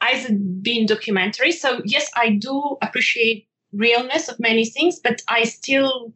either 0.00 0.34
being 0.62 0.86
documentary. 0.86 1.52
So 1.52 1.80
yes, 1.84 2.10
I 2.16 2.30
do 2.30 2.76
appreciate 2.82 3.48
realness 3.72 4.28
of 4.28 4.38
many 4.38 4.64
things, 4.64 5.00
but 5.02 5.22
I 5.28 5.44
still 5.44 6.12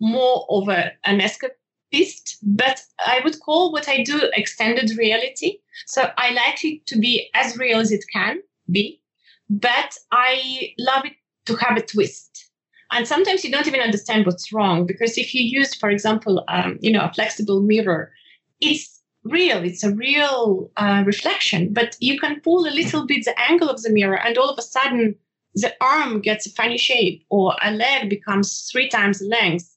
more 0.00 0.46
of 0.48 0.68
a, 0.68 0.92
an 1.04 1.20
escapist. 1.20 2.38
But 2.42 2.82
I 3.06 3.20
would 3.24 3.40
call 3.40 3.72
what 3.72 3.88
I 3.88 4.02
do 4.02 4.30
extended 4.34 4.96
reality. 4.98 5.58
So 5.86 6.10
I 6.16 6.30
like 6.30 6.64
it 6.64 6.86
to 6.86 6.98
be 6.98 7.30
as 7.34 7.56
real 7.56 7.78
as 7.78 7.92
it 7.92 8.04
can 8.12 8.38
be, 8.70 9.00
but 9.48 9.96
I 10.10 10.74
love 10.78 11.04
it 11.04 11.14
to 11.46 11.56
have 11.56 11.76
a 11.76 11.82
twist. 11.82 12.50
And 12.90 13.08
sometimes 13.08 13.44
you 13.44 13.50
don't 13.50 13.66
even 13.66 13.80
understand 13.80 14.24
what's 14.26 14.52
wrong 14.52 14.86
because 14.86 15.18
if 15.18 15.34
you 15.34 15.42
use, 15.42 15.74
for 15.74 15.90
example, 15.90 16.44
um, 16.48 16.78
you 16.80 16.92
know, 16.92 17.04
a 17.04 17.12
flexible 17.12 17.60
mirror, 17.60 18.12
it's 18.70 19.02
real. 19.24 19.64
It's 19.64 19.82
a 19.82 19.94
real 19.94 20.70
uh, 20.76 21.02
reflection, 21.06 21.72
but 21.72 21.96
you 22.00 22.18
can 22.18 22.40
pull 22.40 22.66
a 22.66 22.70
little 22.70 23.06
bit 23.06 23.24
the 23.24 23.38
angle 23.40 23.68
of 23.68 23.82
the 23.82 23.90
mirror, 23.90 24.18
and 24.18 24.36
all 24.38 24.50
of 24.50 24.58
a 24.58 24.62
sudden, 24.62 25.16
the 25.54 25.72
arm 25.80 26.20
gets 26.20 26.46
a 26.46 26.50
funny 26.50 26.78
shape, 26.78 27.24
or 27.30 27.56
a 27.62 27.70
leg 27.70 28.10
becomes 28.10 28.68
three 28.70 28.88
times 28.88 29.20
the 29.20 29.26
length. 29.26 29.70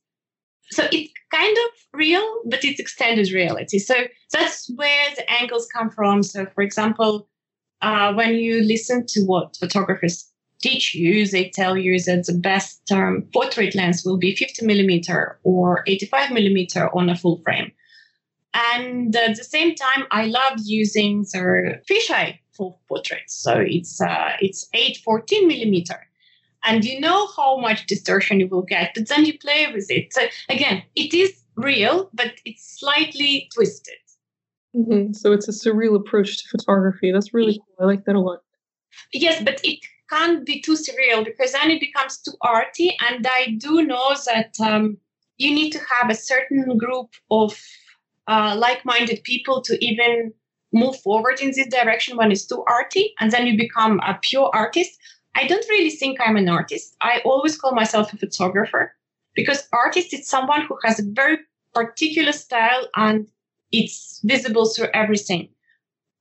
So 0.72 0.88
it's 0.92 1.14
kind 1.34 1.58
of 1.58 2.00
real, 2.00 2.42
but 2.46 2.66
it's 2.66 2.80
extended 2.80 3.32
reality. 3.32 3.80
So 3.80 3.96
that's 4.34 4.70
where 4.76 5.08
the 5.16 5.30
angles 5.32 5.68
come 5.68 5.90
from. 5.90 6.24
So, 6.24 6.46
for 6.54 6.62
example, 6.62 7.30
uh, 7.82 8.14
when 8.14 8.36
you 8.36 8.64
listen 8.64 9.06
to 9.10 9.22
what 9.22 9.56
photographers 9.58 10.30
teach 10.62 10.96
you, 10.96 11.28
they 11.28 11.50
tell 11.50 11.78
you 11.78 12.00
that 12.02 12.26
the 12.26 12.34
best 12.34 12.92
um, 12.92 13.24
portrait 13.34 13.76
lens 13.76 14.04
will 14.04 14.18
be 14.18 14.36
50 14.36 14.66
millimeter 14.66 15.40
or 15.44 15.84
85 15.88 16.32
millimeter 16.32 16.90
on 16.96 17.10
a 17.10 17.16
full 17.16 17.40
frame. 17.44 17.72
And 18.58 19.16
at 19.16 19.36
the 19.36 19.44
same 19.44 19.76
time, 19.76 20.06
I 20.10 20.26
love 20.26 20.54
using 20.64 21.22
the 21.32 21.80
fisheye 21.88 22.40
for 22.54 22.76
portraits. 22.88 23.36
So 23.36 23.54
it's 23.60 24.02
uh, 24.02 24.32
it's 24.42 24.68
8 24.74 24.98
14 25.06 25.48
millimeter. 25.48 26.00
And 26.64 26.84
you 26.84 27.00
know 27.00 27.28
how 27.38 27.58
much 27.58 27.86
distortion 27.86 28.40
you 28.40 28.48
will 28.48 28.64
get, 28.64 28.94
but 28.96 29.08
then 29.08 29.26
you 29.26 29.38
play 29.38 29.68
with 29.72 29.90
it. 29.90 30.12
So 30.12 30.24
again, 30.50 30.84
it 30.96 31.14
is 31.14 31.44
real, 31.56 32.10
but 32.14 32.34
it's 32.46 32.80
slightly 32.80 33.48
twisted. 33.54 34.00
Mm-hmm. 34.76 35.14
So 35.14 35.34
it's 35.34 35.48
a 35.48 35.52
surreal 35.52 35.96
approach 35.96 36.38
to 36.38 36.50
photography. 36.50 37.12
That's 37.12 37.34
really 37.34 37.60
cool. 37.60 37.76
I 37.80 37.86
like 37.86 38.06
that 38.06 38.16
a 38.16 38.20
lot. 38.20 38.40
Yes, 39.14 39.42
but 39.44 39.62
it 39.64 39.80
can't 40.10 40.46
be 40.46 40.62
too 40.62 40.74
surreal 40.74 41.24
because 41.24 41.52
then 41.52 41.70
it 41.70 41.80
becomes 41.80 42.18
too 42.18 42.34
arty. 42.42 42.98
And 43.08 43.26
I 43.28 43.56
do 43.60 43.84
know 43.84 44.16
that 44.26 44.60
um, 44.60 44.98
you 45.38 45.54
need 45.54 45.72
to 45.72 45.80
have 45.92 46.10
a 46.10 46.16
certain 46.16 46.78
group 46.78 47.12
of 47.30 47.58
uh, 48.28 48.56
like-minded 48.58 49.24
people 49.24 49.62
to 49.62 49.86
even 49.86 50.34
move 50.74 51.00
forward 51.00 51.40
in 51.40 51.52
this 51.56 51.68
direction 51.68 52.18
when 52.18 52.32
it's 52.32 52.46
too 52.46 52.64
arty, 52.68 53.14
and 53.20 53.32
then 53.32 53.48
you 53.48 53.58
become 53.58 54.00
a 54.02 54.20
pure 54.22 54.50
artist. 54.54 54.98
I 55.36 55.48
don't 55.48 55.66
really 55.70 55.92
think 55.92 56.20
I'm 56.20 56.36
an 56.36 56.50
artist. 56.50 56.96
I 57.02 57.22
always 57.24 57.58
call 57.58 57.74
myself 57.74 58.12
a 58.12 58.18
photographer 58.18 58.94
because 59.36 59.68
artist 59.72 60.14
is 60.14 60.28
someone 60.28 60.66
who 60.66 60.78
has 60.84 61.00
a 61.00 61.04
very 61.06 61.38
particular 61.74 62.32
style 62.32 62.88
and 62.96 63.28
it's 63.72 64.20
visible 64.24 64.68
through 64.68 64.88
everything. 64.94 65.50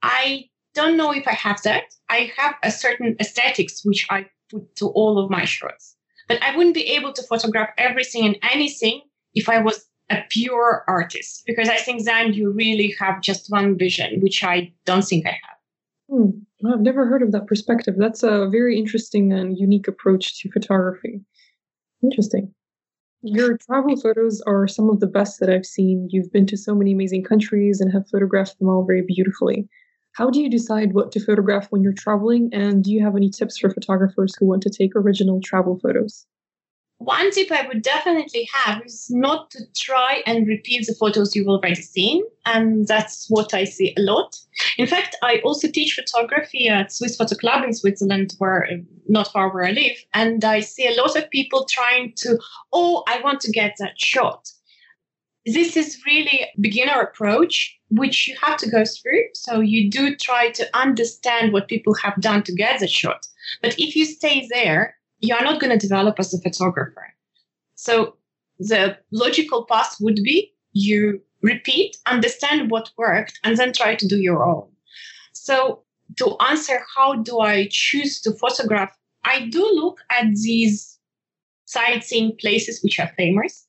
I 0.03 0.51
don't 0.75 0.99
know 0.99 1.13
if 1.13 1.27
I 1.27 1.33
have 1.33 1.63
that. 1.63 1.85
I 2.11 2.31
have 2.37 2.55
a 2.63 2.71
certain 2.71 3.17
aesthetics 3.19 3.85
which 3.85 4.07
I 4.11 4.27
put 4.51 4.77
to 4.77 4.89
all 4.89 5.19
of 5.19 5.31
my 5.31 5.45
shots. 5.45 5.97
But 6.29 6.43
I 6.43 6.55
wouldn't 6.57 6.75
be 6.75 6.87
able 6.89 7.13
to 7.15 7.23
photograph 7.23 7.71
everything 7.79 8.27
and 8.27 8.37
anything 8.43 9.01
if 9.35 9.49
I 9.49 9.61
was 9.61 9.87
a 10.11 10.19
pure 10.31 10.85
artist, 10.87 11.43
because 11.47 11.69
I 11.69 11.77
think 11.77 12.05
then 12.05 12.33
you 12.33 12.53
really 12.53 12.95
have 13.01 13.21
just 13.23 13.47
one 13.49 13.77
vision, 13.77 14.21
which 14.21 14.43
I 14.45 14.73
don't 14.85 15.05
think 15.05 15.27
I 15.27 15.31
have. 15.31 15.57
Hmm. 16.09 16.31
I've 16.73 16.81
never 16.81 17.07
heard 17.07 17.23
of 17.23 17.33
that 17.33 17.47
perspective. 17.47 17.95
That's 17.99 18.23
a 18.23 18.49
very 18.49 18.79
interesting 18.79 19.33
and 19.33 19.59
unique 19.59 19.89
approach 19.89 20.41
to 20.41 20.51
photography. 20.51 21.21
Interesting. 22.03 22.55
Your 23.23 23.59
travel 23.59 23.97
photos 23.97 24.41
are 24.43 24.69
some 24.69 24.89
of 24.89 25.01
the 25.01 25.07
best 25.07 25.41
that 25.41 25.51
I've 25.51 25.67
seen. 25.67 26.09
You've 26.11 26.31
been 26.33 26.47
to 26.47 26.57
so 26.57 26.75
many 26.75 26.93
amazing 26.93 27.25
countries 27.25 27.81
and 27.81 27.93
have 27.93 28.09
photographed 28.09 28.59
them 28.59 28.69
all 28.69 28.85
very 28.85 29.03
beautifully. 29.03 29.69
How 30.13 30.31
do 30.31 30.41
you 30.41 30.49
decide 30.49 30.95
what 30.95 31.11
to 31.13 31.21
photograph 31.21 31.67
when 31.71 31.83
you're 31.83 31.93
traveling? 31.93 32.49
And 32.53 32.85
do 32.85 32.93
you 32.93 33.05
have 33.05 33.17
any 33.17 33.29
tips 33.29 33.59
for 33.59 33.69
photographers 33.69 34.35
who 34.39 34.47
want 34.47 34.63
to 34.63 34.71
take 34.71 34.95
original 34.95 35.41
travel 35.43 35.79
photos? 35.83 36.27
One 36.99 37.31
tip 37.31 37.53
I 37.53 37.67
would 37.67 37.83
definitely 37.83 38.49
have 38.55 38.83
is 38.85 39.09
not 39.11 39.51
to 39.51 39.61
try 39.75 40.23
and 40.27 40.47
repeat 40.47 40.87
the 40.87 40.95
photos 40.95 41.37
you've 41.37 41.49
already 41.49 41.83
seen. 41.83 42.25
And 42.47 42.87
that's 42.87 43.27
what 43.29 43.53
I 43.53 43.65
see 43.65 43.95
a 43.97 44.01
lot. 44.01 44.37
In 44.79 44.87
fact, 44.87 45.15
I 45.23 45.41
also 45.45 45.69
teach 45.69 45.93
photography 45.93 46.69
at 46.69 46.93
Swiss 46.93 47.17
Photo 47.17 47.35
Club 47.37 47.65
in 47.65 47.75
Switzerland, 47.75 48.35
where 48.39 48.65
uh, 48.65 48.77
not 49.09 49.31
far 49.31 49.53
where 49.53 49.67
I 49.67 49.73
live. 49.73 49.97
And 50.15 50.43
I 50.45 50.61
see 50.61 50.87
a 50.87 51.01
lot 51.01 51.17
of 51.17 51.29
people 51.31 51.67
trying 51.69 52.15
to, 52.17 52.39
oh, 52.73 53.05
I 53.07 53.21
want 53.21 53.41
to 53.41 53.53
get 53.53 53.75
that 53.79 54.01
shot 54.01 54.49
this 55.47 55.77
is 55.77 56.03
really 56.05 56.47
beginner 56.61 57.01
approach 57.01 57.79
which 57.91 58.27
you 58.27 58.37
have 58.43 58.57
to 58.57 58.69
go 58.69 58.85
through 58.85 59.23
so 59.33 59.61
you 59.61 59.89
do 59.89 60.15
try 60.17 60.51
to 60.51 60.69
understand 60.77 61.53
what 61.53 61.69
people 61.69 61.95
have 61.95 62.21
done 62.21 62.43
to 62.43 62.53
get 62.53 62.81
the 62.81 62.89
shot 62.89 63.27
but 63.63 63.79
if 63.79 63.95
you 63.95 64.05
stay 64.05 64.47
there 64.51 64.97
you 65.21 65.35
are 65.35 65.45
not 65.45 65.61
going 65.61 65.77
to 65.77 65.87
develop 65.87 66.19
as 66.19 66.35
a 66.35 66.41
photographer. 66.41 67.15
So 67.75 68.17
the 68.59 68.99
logical 69.11 69.65
path 69.65 69.97
would 70.01 70.17
be 70.23 70.53
you 70.73 71.21
repeat 71.43 71.97
understand 72.07 72.71
what 72.71 72.91
worked 72.97 73.39
and 73.45 73.57
then 73.57 73.73
try 73.73 73.95
to 73.95 74.07
do 74.07 74.17
your 74.17 74.45
own. 74.45 74.69
So 75.33 75.83
to 76.17 76.37
answer 76.41 76.81
how 76.95 77.15
do 77.17 77.41
i 77.41 77.69
choose 77.71 78.21
to 78.21 78.33
photograph 78.33 78.97
i 79.25 79.47
do 79.49 79.61
look 79.75 80.01
at 80.17 80.27
these 80.35 80.99
sightseeing 81.65 82.37
places 82.39 82.83
which 82.83 82.99
are 83.01 83.11
famous 83.17 83.67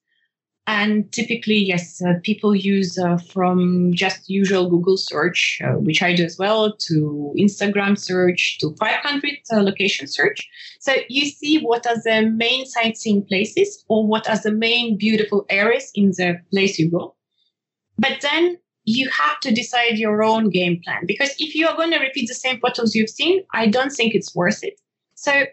and 0.67 1.09
typically, 1.13 1.55
yes, 1.55 2.01
uh, 2.01 2.15
people 2.23 2.53
use 2.53 2.99
uh, 2.99 3.17
from 3.17 3.93
just 3.93 4.29
usual 4.29 4.69
Google 4.69 4.97
search, 4.97 5.61
uh, 5.63 5.79
which 5.79 6.03
I 6.03 6.13
do 6.13 6.25
as 6.25 6.37
well, 6.37 6.75
to 6.75 7.33
Instagram 7.39 7.97
search, 7.97 8.57
to 8.59 8.75
500 8.77 9.31
uh, 9.53 9.61
location 9.61 10.07
search. 10.07 10.45
So 10.81 10.93
you 11.07 11.25
see 11.25 11.61
what 11.61 11.87
are 11.87 11.95
the 12.03 12.29
main 12.29 12.65
sightseeing 12.65 13.23
places 13.23 13.85
or 13.87 14.05
what 14.05 14.29
are 14.29 14.37
the 14.37 14.51
main 14.51 14.97
beautiful 14.97 15.45
areas 15.49 15.89
in 15.95 16.09
the 16.09 16.41
place 16.51 16.77
you 16.77 16.91
go. 16.91 17.15
But 17.97 18.19
then 18.21 18.57
you 18.83 19.09
have 19.09 19.39
to 19.41 19.53
decide 19.53 19.97
your 19.97 20.21
own 20.21 20.49
game 20.49 20.81
plan 20.83 21.05
because 21.07 21.33
if 21.39 21.55
you 21.55 21.65
are 21.67 21.77
going 21.77 21.91
to 21.91 21.99
repeat 21.99 22.27
the 22.27 22.35
same 22.35 22.59
photos 22.59 22.93
you've 22.93 23.09
seen, 23.09 23.41
I 23.53 23.67
don't 23.67 23.91
think 23.91 24.13
it's 24.13 24.35
worth 24.35 24.65
it. 24.65 24.81
So 25.15 25.45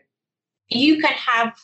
you 0.71 1.01
can 1.01 1.13
have 1.13 1.57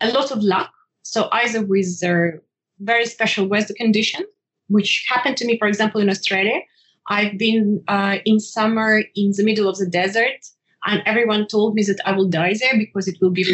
a 0.00 0.12
lot 0.12 0.30
of 0.30 0.38
luck. 0.38 0.70
So 1.02 1.28
either 1.32 1.64
with 1.64 2.00
the 2.00 2.40
very 2.80 3.06
special 3.06 3.46
weather 3.46 3.74
condition, 3.74 4.24
which 4.68 5.04
happened 5.08 5.36
to 5.38 5.46
me, 5.46 5.58
for 5.58 5.68
example, 5.68 6.00
in 6.00 6.10
Australia. 6.10 6.60
I've 7.08 7.38
been 7.38 7.82
uh, 7.88 8.18
in 8.24 8.40
summer 8.40 9.02
in 9.14 9.32
the 9.36 9.44
middle 9.44 9.68
of 9.68 9.78
the 9.78 9.86
desert, 9.86 10.44
and 10.84 11.02
everyone 11.06 11.46
told 11.46 11.74
me 11.74 11.82
that 11.84 12.00
I 12.04 12.12
will 12.12 12.28
die 12.28 12.54
there 12.58 12.76
because 12.76 13.08
it 13.08 13.18
will 13.20 13.30
be 13.30 13.44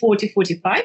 40, 0.00 0.28
45. 0.28 0.82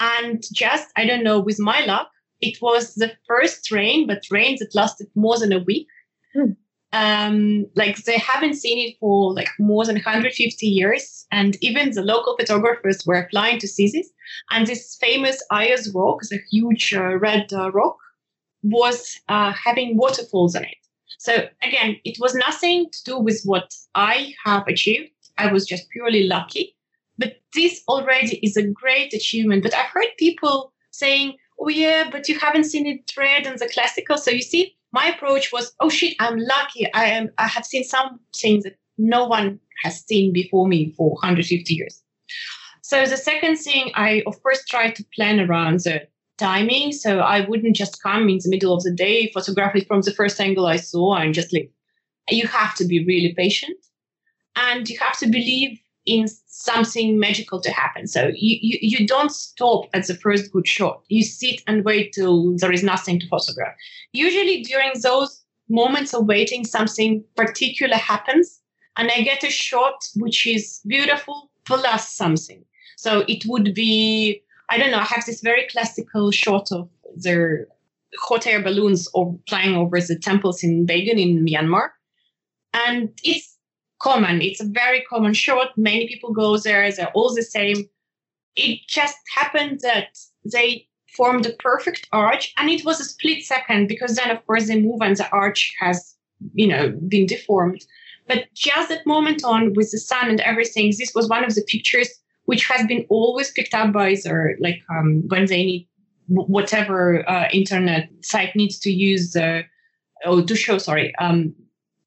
And 0.00 0.42
just, 0.52 0.88
I 0.96 1.06
don't 1.06 1.24
know, 1.24 1.40
with 1.40 1.58
my 1.58 1.84
luck, 1.84 2.10
it 2.40 2.58
was 2.62 2.94
the 2.94 3.12
first 3.26 3.70
rain, 3.70 4.06
but 4.06 4.22
rain 4.30 4.56
that 4.60 4.74
lasted 4.74 5.08
more 5.14 5.38
than 5.38 5.52
a 5.52 5.58
week. 5.58 5.88
Hmm. 6.34 6.52
Um, 6.92 7.66
like 7.74 7.96
they 8.04 8.18
haven't 8.18 8.54
seen 8.54 8.88
it 8.88 8.96
for 8.98 9.34
like 9.34 9.48
more 9.58 9.84
than 9.84 9.96
150 9.96 10.66
years. 10.66 11.26
And 11.30 11.56
even 11.60 11.90
the 11.90 12.02
local 12.02 12.36
photographers 12.36 13.04
were 13.06 13.28
flying 13.30 13.58
to 13.58 13.68
see 13.68 13.90
this. 13.90 14.08
And 14.50 14.66
this 14.66 14.96
famous 15.00 15.42
Ayers 15.52 15.92
Rock, 15.94 16.20
the 16.30 16.40
huge 16.50 16.94
uh, 16.94 17.16
red 17.18 17.52
uh, 17.52 17.70
rock, 17.72 17.96
was 18.62 19.20
uh, 19.28 19.52
having 19.52 19.96
waterfalls 19.96 20.56
on 20.56 20.64
it. 20.64 20.76
So 21.18 21.48
again, 21.62 21.96
it 22.04 22.18
was 22.20 22.34
nothing 22.34 22.88
to 22.90 23.04
do 23.04 23.18
with 23.18 23.42
what 23.44 23.74
I 23.94 24.34
have 24.44 24.66
achieved. 24.66 25.10
I 25.36 25.52
was 25.52 25.66
just 25.66 25.90
purely 25.90 26.24
lucky. 26.24 26.74
But 27.18 27.40
this 27.54 27.82
already 27.88 28.36
is 28.38 28.56
a 28.56 28.66
great 28.66 29.12
achievement. 29.12 29.62
But 29.62 29.74
I've 29.74 29.90
heard 29.90 30.08
people 30.18 30.72
saying, 30.90 31.36
oh, 31.58 31.68
yeah, 31.68 32.08
but 32.10 32.28
you 32.28 32.38
haven't 32.38 32.64
seen 32.64 32.86
it 32.86 33.12
red 33.16 33.46
and 33.46 33.58
the 33.58 33.68
classical. 33.68 34.16
So 34.16 34.30
you 34.30 34.42
see, 34.42 34.76
my 34.92 35.06
approach 35.08 35.52
was, 35.52 35.72
oh 35.80 35.88
shit, 35.88 36.14
I'm 36.20 36.38
lucky. 36.38 36.92
I 36.94 37.06
am 37.06 37.30
I 37.38 37.46
have 37.46 37.66
seen 37.66 37.84
something 37.84 38.62
that 38.62 38.76
no 38.96 39.26
one 39.26 39.60
has 39.82 40.04
seen 40.04 40.32
before 40.32 40.66
me 40.66 40.92
for 40.96 41.10
150 41.10 41.74
years. 41.74 42.02
So 42.82 43.04
the 43.04 43.16
second 43.16 43.56
thing, 43.56 43.90
I 43.94 44.22
of 44.26 44.42
course 44.42 44.64
try 44.64 44.90
to 44.90 45.04
plan 45.14 45.40
around 45.40 45.80
the 45.80 46.08
timing. 46.38 46.92
So 46.92 47.18
I 47.18 47.40
wouldn't 47.40 47.76
just 47.76 48.02
come 48.02 48.28
in 48.28 48.38
the 48.38 48.48
middle 48.48 48.74
of 48.74 48.82
the 48.82 48.92
day, 48.92 49.30
photograph 49.34 49.76
it 49.76 49.86
from 49.86 50.00
the 50.00 50.12
first 50.12 50.40
angle 50.40 50.66
I 50.66 50.76
saw 50.76 51.16
and 51.16 51.34
just 51.34 51.52
leave. 51.52 51.70
You 52.30 52.46
have 52.46 52.74
to 52.76 52.84
be 52.86 53.04
really 53.04 53.34
patient 53.34 53.76
and 54.56 54.88
you 54.88 54.98
have 54.98 55.18
to 55.18 55.26
believe 55.26 55.78
in 56.08 56.26
something 56.46 57.18
magical 57.18 57.60
to 57.60 57.70
happen. 57.70 58.06
So 58.06 58.28
you, 58.34 58.58
you, 58.60 58.78
you 58.80 59.06
don't 59.06 59.30
stop 59.30 59.84
at 59.94 60.06
the 60.06 60.14
first 60.14 60.52
good 60.52 60.66
shot. 60.66 61.02
You 61.08 61.22
sit 61.22 61.62
and 61.66 61.84
wait 61.84 62.12
till 62.12 62.56
there 62.56 62.72
is 62.72 62.82
nothing 62.82 63.20
to 63.20 63.28
photograph. 63.28 63.74
Usually 64.12 64.62
during 64.62 64.92
those 65.02 65.44
moments 65.68 66.14
of 66.14 66.26
waiting, 66.26 66.64
something 66.64 67.22
particular 67.36 67.96
happens 67.96 68.60
and 68.96 69.10
I 69.10 69.22
get 69.22 69.44
a 69.44 69.50
shot 69.50 70.08
which 70.16 70.46
is 70.46 70.80
beautiful 70.86 71.50
plus 71.64 72.10
something. 72.10 72.64
So 72.96 73.24
it 73.28 73.44
would 73.46 73.74
be, 73.74 74.42
I 74.70 74.78
don't 74.78 74.90
know, 74.90 74.98
I 74.98 75.04
have 75.04 75.24
this 75.24 75.40
very 75.40 75.68
classical 75.70 76.30
shot 76.32 76.72
of 76.72 76.88
the 77.14 77.66
hot 78.20 78.46
air 78.46 78.62
balloons 78.62 79.08
or 79.14 79.38
flying 79.48 79.76
over 79.76 80.00
the 80.00 80.18
temples 80.18 80.64
in 80.64 80.86
Bagan 80.86 81.20
in 81.20 81.44
Myanmar. 81.44 81.90
And 82.74 83.10
it's 83.22 83.57
common. 84.00 84.42
It's 84.42 84.60
a 84.60 84.66
very 84.66 85.02
common 85.02 85.34
shot. 85.34 85.76
Many 85.76 86.08
people 86.08 86.32
go 86.32 86.56
there. 86.58 86.90
They're 86.90 87.12
all 87.14 87.34
the 87.34 87.42
same. 87.42 87.88
It 88.56 88.80
just 88.88 89.16
happened 89.34 89.80
that 89.82 90.18
they 90.44 90.86
formed 91.16 91.46
a 91.46 91.52
perfect 91.54 92.08
arch, 92.12 92.52
and 92.56 92.68
it 92.68 92.84
was 92.84 93.00
a 93.00 93.04
split 93.04 93.44
second 93.44 93.88
because 93.88 94.16
then, 94.16 94.30
of 94.30 94.44
course, 94.46 94.68
they 94.68 94.80
move 94.80 95.00
and 95.00 95.16
the 95.16 95.30
arch 95.30 95.72
has, 95.80 96.14
you 96.54 96.66
know, 96.66 96.90
been 97.08 97.26
deformed. 97.26 97.84
But 98.26 98.44
just 98.54 98.90
that 98.90 99.06
moment 99.06 99.42
on 99.44 99.72
with 99.74 99.90
the 99.90 99.98
sun 99.98 100.28
and 100.28 100.40
everything, 100.40 100.92
this 100.98 101.12
was 101.14 101.28
one 101.28 101.44
of 101.44 101.54
the 101.54 101.62
pictures 101.62 102.10
which 102.48 102.66
has 102.66 102.86
been 102.86 103.04
always 103.10 103.50
picked 103.52 103.74
up 103.74 103.92
by 103.92 104.16
their 104.24 104.56
like 104.58 104.80
um, 104.90 105.22
when 105.28 105.44
they 105.44 105.64
need 105.64 105.88
whatever 106.28 107.28
uh, 107.28 107.46
internet 107.52 108.08
site 108.22 108.56
needs 108.56 108.78
to 108.78 108.90
use 108.90 109.36
uh, 109.36 109.60
or 110.24 110.42
to 110.42 110.56
show 110.56 110.78
sorry 110.78 111.14
um, 111.16 111.54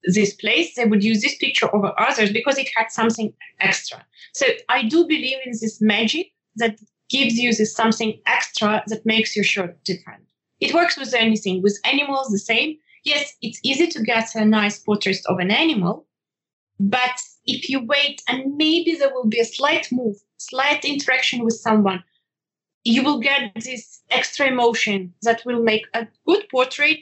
this 0.04 0.34
place, 0.34 0.74
they 0.74 0.84
would 0.84 1.04
use 1.04 1.22
this 1.22 1.36
picture 1.36 1.74
over 1.74 1.92
others 1.98 2.32
because 2.32 2.58
it 2.58 2.68
had 2.76 2.90
something 2.90 3.32
extra. 3.60 4.04
So 4.32 4.46
I 4.68 4.82
do 4.84 5.06
believe 5.06 5.38
in 5.44 5.52
this 5.52 5.80
magic 5.80 6.32
that 6.56 6.80
gives 7.08 7.34
you 7.34 7.54
this 7.54 7.74
something 7.74 8.20
extra 8.26 8.82
that 8.86 9.06
makes 9.06 9.36
your 9.36 9.44
shot 9.44 9.82
different. 9.84 10.24
It 10.60 10.74
works 10.74 10.96
with 10.96 11.14
anything, 11.14 11.62
with 11.62 11.78
animals 11.84 12.28
the 12.28 12.38
same. 12.38 12.78
Yes, 13.04 13.34
it's 13.42 13.60
easy 13.62 13.88
to 13.88 14.02
get 14.02 14.34
a 14.34 14.44
nice 14.44 14.78
portrait 14.78 15.18
of 15.26 15.38
an 15.38 15.50
animal, 15.50 16.06
but 16.78 17.20
if 17.44 17.68
you 17.68 17.84
wait 17.84 18.22
and 18.28 18.56
maybe 18.56 18.94
there 18.94 19.12
will 19.12 19.26
be 19.26 19.40
a 19.40 19.44
slight 19.44 19.88
move, 19.90 20.16
slight 20.38 20.84
interaction 20.84 21.44
with 21.44 21.54
someone, 21.54 22.02
you 22.84 23.02
will 23.04 23.20
get 23.20 23.52
this 23.54 24.02
extra 24.10 24.46
emotion 24.46 25.14
that 25.22 25.44
will 25.44 25.62
make 25.62 25.86
a 25.94 26.06
good 26.26 26.48
portrait. 26.50 26.98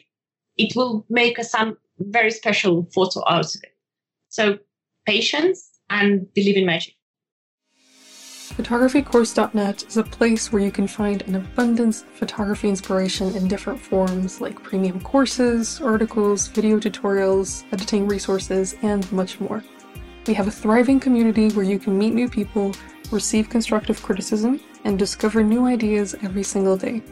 It 0.56 0.74
will 0.76 1.06
make 1.08 1.38
a, 1.38 1.44
some 1.44 1.78
very 2.00 2.30
special 2.30 2.88
photo 2.94 3.22
out 3.28 3.54
of 3.54 3.62
it. 3.62 3.76
So 4.28 4.58
patience 5.06 5.70
and 5.88 6.32
believe 6.34 6.56
in 6.56 6.66
magic. 6.66 6.94
PhotographyCourse.net 8.50 9.84
is 9.86 9.96
a 9.96 10.02
place 10.02 10.52
where 10.52 10.60
you 10.60 10.72
can 10.72 10.88
find 10.88 11.22
an 11.22 11.36
abundance 11.36 12.02
of 12.02 12.08
photography 12.08 12.68
inspiration 12.68 13.34
in 13.36 13.46
different 13.46 13.80
forms 13.80 14.40
like 14.40 14.62
premium 14.62 15.00
courses, 15.00 15.80
articles, 15.80 16.48
video 16.48 16.78
tutorials, 16.78 17.64
editing 17.72 18.08
resources, 18.08 18.74
and 18.82 19.10
much 19.12 19.40
more. 19.40 19.62
We 20.26 20.34
have 20.34 20.48
a 20.48 20.50
thriving 20.50 21.00
community 21.00 21.48
where 21.50 21.64
you 21.64 21.78
can 21.78 21.96
meet 21.96 22.12
new 22.12 22.28
people, 22.28 22.74
receive 23.10 23.48
constructive 23.48 24.02
criticism, 24.02 24.60
and 24.84 24.98
discover 24.98 25.42
new 25.42 25.66
ideas 25.66 26.14
every 26.22 26.42
single 26.42 26.76
day. 26.76 27.02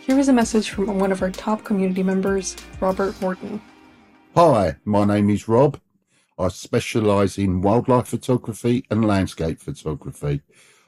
Here 0.00 0.18
is 0.18 0.28
a 0.28 0.32
message 0.32 0.70
from 0.70 0.98
one 0.98 1.10
of 1.10 1.22
our 1.22 1.30
top 1.30 1.64
community 1.64 2.02
members, 2.02 2.54
Robert 2.80 3.20
Morton. 3.20 3.60
Hi, 4.34 4.76
my 4.86 5.04
name 5.04 5.28
is 5.28 5.46
Rob. 5.46 5.78
I 6.38 6.48
specialise 6.48 7.36
in 7.36 7.60
wildlife 7.60 8.08
photography 8.08 8.82
and 8.90 9.04
landscape 9.04 9.60
photography. 9.60 10.40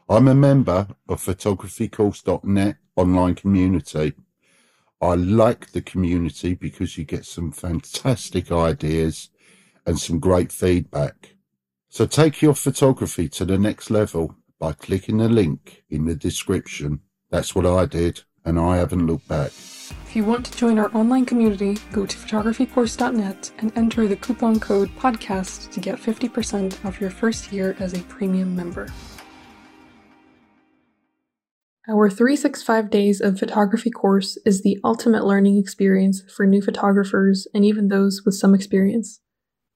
I'm 0.08 0.28
a 0.28 0.34
member 0.34 0.88
of 1.10 1.22
photographycourse.net 1.22 2.76
online 2.96 3.34
community. 3.34 4.14
I 4.98 5.16
like 5.16 5.72
the 5.72 5.82
community 5.82 6.54
because 6.54 6.96
you 6.96 7.04
get 7.04 7.26
some 7.26 7.52
fantastic 7.52 8.50
ideas 8.50 9.28
and 9.84 9.98
some 9.98 10.20
great 10.20 10.50
feedback. 10.50 11.34
So 11.90 12.06
take 12.06 12.40
your 12.40 12.54
photography 12.54 13.28
to 13.28 13.44
the 13.44 13.58
next 13.58 13.90
level 13.90 14.36
by 14.58 14.72
clicking 14.72 15.18
the 15.18 15.28
link 15.28 15.84
in 15.90 16.06
the 16.06 16.14
description. 16.14 17.00
That's 17.28 17.54
what 17.54 17.66
I 17.66 17.84
did, 17.84 18.22
and 18.42 18.58
I 18.58 18.78
haven't 18.78 19.06
looked 19.06 19.28
back. 19.28 19.52
If 19.90 20.16
you 20.16 20.24
want 20.24 20.46
to 20.46 20.56
join 20.56 20.78
our 20.78 20.94
online 20.96 21.26
community, 21.26 21.76
go 21.92 22.06
to 22.06 22.16
photographycourse.net 22.16 23.52
and 23.58 23.76
enter 23.76 24.06
the 24.06 24.16
coupon 24.16 24.60
code 24.60 24.88
PODCAST 24.96 25.72
to 25.72 25.80
get 25.80 25.98
50% 25.98 26.84
off 26.84 27.00
your 27.00 27.10
first 27.10 27.52
year 27.52 27.76
as 27.78 27.94
a 27.94 28.02
premium 28.04 28.54
member. 28.54 28.88
Our 31.86 32.08
365 32.08 32.88
Days 32.88 33.20
of 33.20 33.38
Photography 33.38 33.90
course 33.90 34.38
is 34.46 34.62
the 34.62 34.78
ultimate 34.82 35.26
learning 35.26 35.58
experience 35.58 36.22
for 36.34 36.46
new 36.46 36.62
photographers 36.62 37.46
and 37.52 37.62
even 37.62 37.88
those 37.88 38.22
with 38.24 38.34
some 38.36 38.54
experience. 38.54 39.20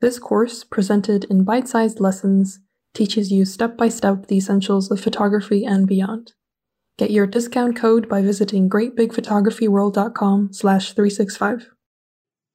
This 0.01 0.19
course, 0.19 0.65
presented 0.65 1.25
in 1.25 1.45
bite 1.45 1.69
sized 1.69 2.01
lessons, 2.01 2.61
teaches 2.95 3.31
you 3.31 3.45
step 3.45 3.77
by 3.77 3.91
step 3.91 4.29
the 4.29 4.39
essentials 4.39 4.91
of 4.91 5.01
photography 5.01 5.65
and 5.67 5.87
beyond. 5.87 6.33
Get 6.99 7.13
your 7.13 7.29
discount 7.29 7.77
code 7.77 8.09
by 8.09 8.23
visiting 8.23 8.69
greatbigphotographyworld.com 8.69 10.53
slash 10.53 10.93
365. 10.95 11.69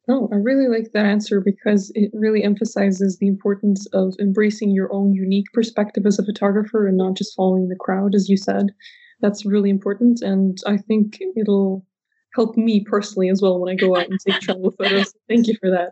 Oh, 0.09 0.27
I 0.33 0.35
really 0.35 0.67
like 0.67 0.91
that 0.91 1.05
answer 1.05 1.39
because 1.39 1.93
it 1.95 2.11
really 2.13 2.43
emphasizes 2.43 3.17
the 3.17 3.27
importance 3.27 3.87
of 3.93 4.13
embracing 4.19 4.71
your 4.71 4.91
own 4.91 5.13
unique 5.13 5.45
perspective 5.53 6.05
as 6.05 6.19
a 6.19 6.25
photographer 6.25 6.85
and 6.85 6.97
not 6.97 7.13
just 7.13 7.33
following 7.37 7.69
the 7.69 7.77
crowd, 7.77 8.13
as 8.13 8.27
you 8.27 8.35
said. 8.35 8.71
That's 9.21 9.45
really 9.45 9.69
important, 9.69 10.21
and 10.21 10.57
I 10.67 10.75
think 10.75 11.19
it'll 11.37 11.85
help 12.35 12.57
me 12.57 12.83
personally 12.83 13.29
as 13.29 13.41
well 13.41 13.61
when 13.61 13.71
I 13.71 13.75
go 13.77 13.95
out 13.95 14.09
and 14.09 14.19
take 14.19 14.41
travel 14.41 14.71
photos. 14.77 15.13
Thank 15.29 15.47
you 15.47 15.55
for 15.61 15.69
that. 15.69 15.91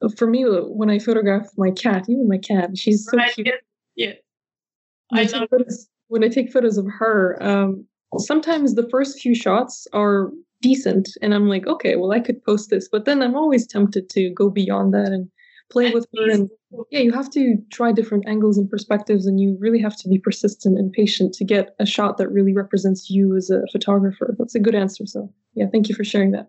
for 0.16 0.28
me, 0.28 0.44
when 0.44 0.90
I 0.90 1.00
photograph 1.00 1.48
my 1.56 1.72
cat, 1.72 2.04
even 2.08 2.28
my 2.28 2.38
cat, 2.38 2.78
she's 2.78 3.04
so 3.04 3.16
right, 3.16 3.34
cute. 3.34 3.48
Yeah, 3.96 4.12
I 5.12 5.24
love 5.24 5.48
photos, 5.50 5.88
when 6.08 6.24
I 6.24 6.28
take 6.28 6.52
photos 6.52 6.76
of 6.76 6.86
her, 6.98 7.40
um, 7.42 7.86
sometimes 8.18 8.74
the 8.74 8.88
first 8.90 9.20
few 9.20 9.34
shots 9.34 9.86
are 9.92 10.30
decent, 10.60 11.08
and 11.22 11.34
I'm 11.34 11.48
like, 11.48 11.66
okay, 11.66 11.96
well, 11.96 12.12
I 12.12 12.20
could 12.20 12.42
post 12.44 12.70
this, 12.70 12.88
but 12.90 13.04
then 13.04 13.22
I'm 13.22 13.36
always 13.36 13.66
tempted 13.66 14.08
to 14.10 14.30
go 14.30 14.50
beyond 14.50 14.92
that 14.94 15.12
and 15.12 15.30
play 15.70 15.90
with 15.92 16.06
her. 16.16 16.30
And 16.30 16.50
yeah, 16.90 17.00
you 17.00 17.12
have 17.12 17.30
to 17.32 17.56
try 17.70 17.92
different 17.92 18.26
angles 18.26 18.58
and 18.58 18.68
perspectives, 18.68 19.26
and 19.26 19.38
you 19.38 19.56
really 19.60 19.80
have 19.80 19.96
to 19.98 20.08
be 20.08 20.18
persistent 20.18 20.78
and 20.78 20.92
patient 20.92 21.34
to 21.34 21.44
get 21.44 21.74
a 21.78 21.86
shot 21.86 22.16
that 22.18 22.28
really 22.28 22.54
represents 22.54 23.10
you 23.10 23.36
as 23.36 23.50
a 23.50 23.62
photographer. 23.70 24.34
That's 24.38 24.54
a 24.54 24.60
good 24.60 24.74
answer. 24.74 25.06
So 25.06 25.32
yeah, 25.54 25.66
thank 25.70 25.88
you 25.88 25.94
for 25.94 26.04
sharing 26.04 26.32
that. 26.32 26.48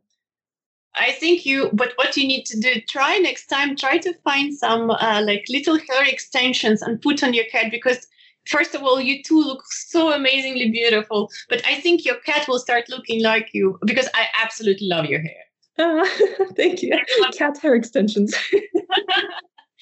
I 0.96 1.12
think 1.12 1.46
you, 1.46 1.70
but 1.72 1.94
what 1.96 2.18
you 2.18 2.28
need 2.28 2.46
to 2.46 2.60
do, 2.60 2.82
try 2.90 3.18
next 3.18 3.46
time, 3.46 3.76
try 3.76 4.00
to 4.00 4.14
find 4.24 4.54
some 4.54 4.90
uh, 4.90 5.22
like 5.24 5.46
little 5.48 5.78
hair 5.78 6.04
extensions 6.06 6.82
and 6.82 7.02
put 7.02 7.24
on 7.24 7.34
your 7.34 7.46
cat 7.46 7.72
because 7.72 8.08
first 8.48 8.76
of 8.76 8.84
all, 8.84 9.00
you 9.00 9.24
two 9.24 9.42
look 9.42 9.64
so 9.66 10.14
amazingly 10.14 10.70
beautiful, 10.72 11.30
but 11.50 11.62
I 11.66 11.76
think 11.76 12.06
your 12.06 12.20
cat 12.22 12.48
will 12.48 12.60
start 12.60 12.90
looking 12.90 13.24
like 13.24 13.50
you 13.54 13.78
because 13.86 14.08
I 14.14 14.28
absolutely 14.42 14.88
love 14.88 15.06
your 15.06 15.22
hair. 15.22 15.44
Uh, 15.78 16.08
thank 16.56 16.82
you. 16.82 16.98
Cat 17.38 17.58
hair 17.58 17.76
extensions. 17.76 18.36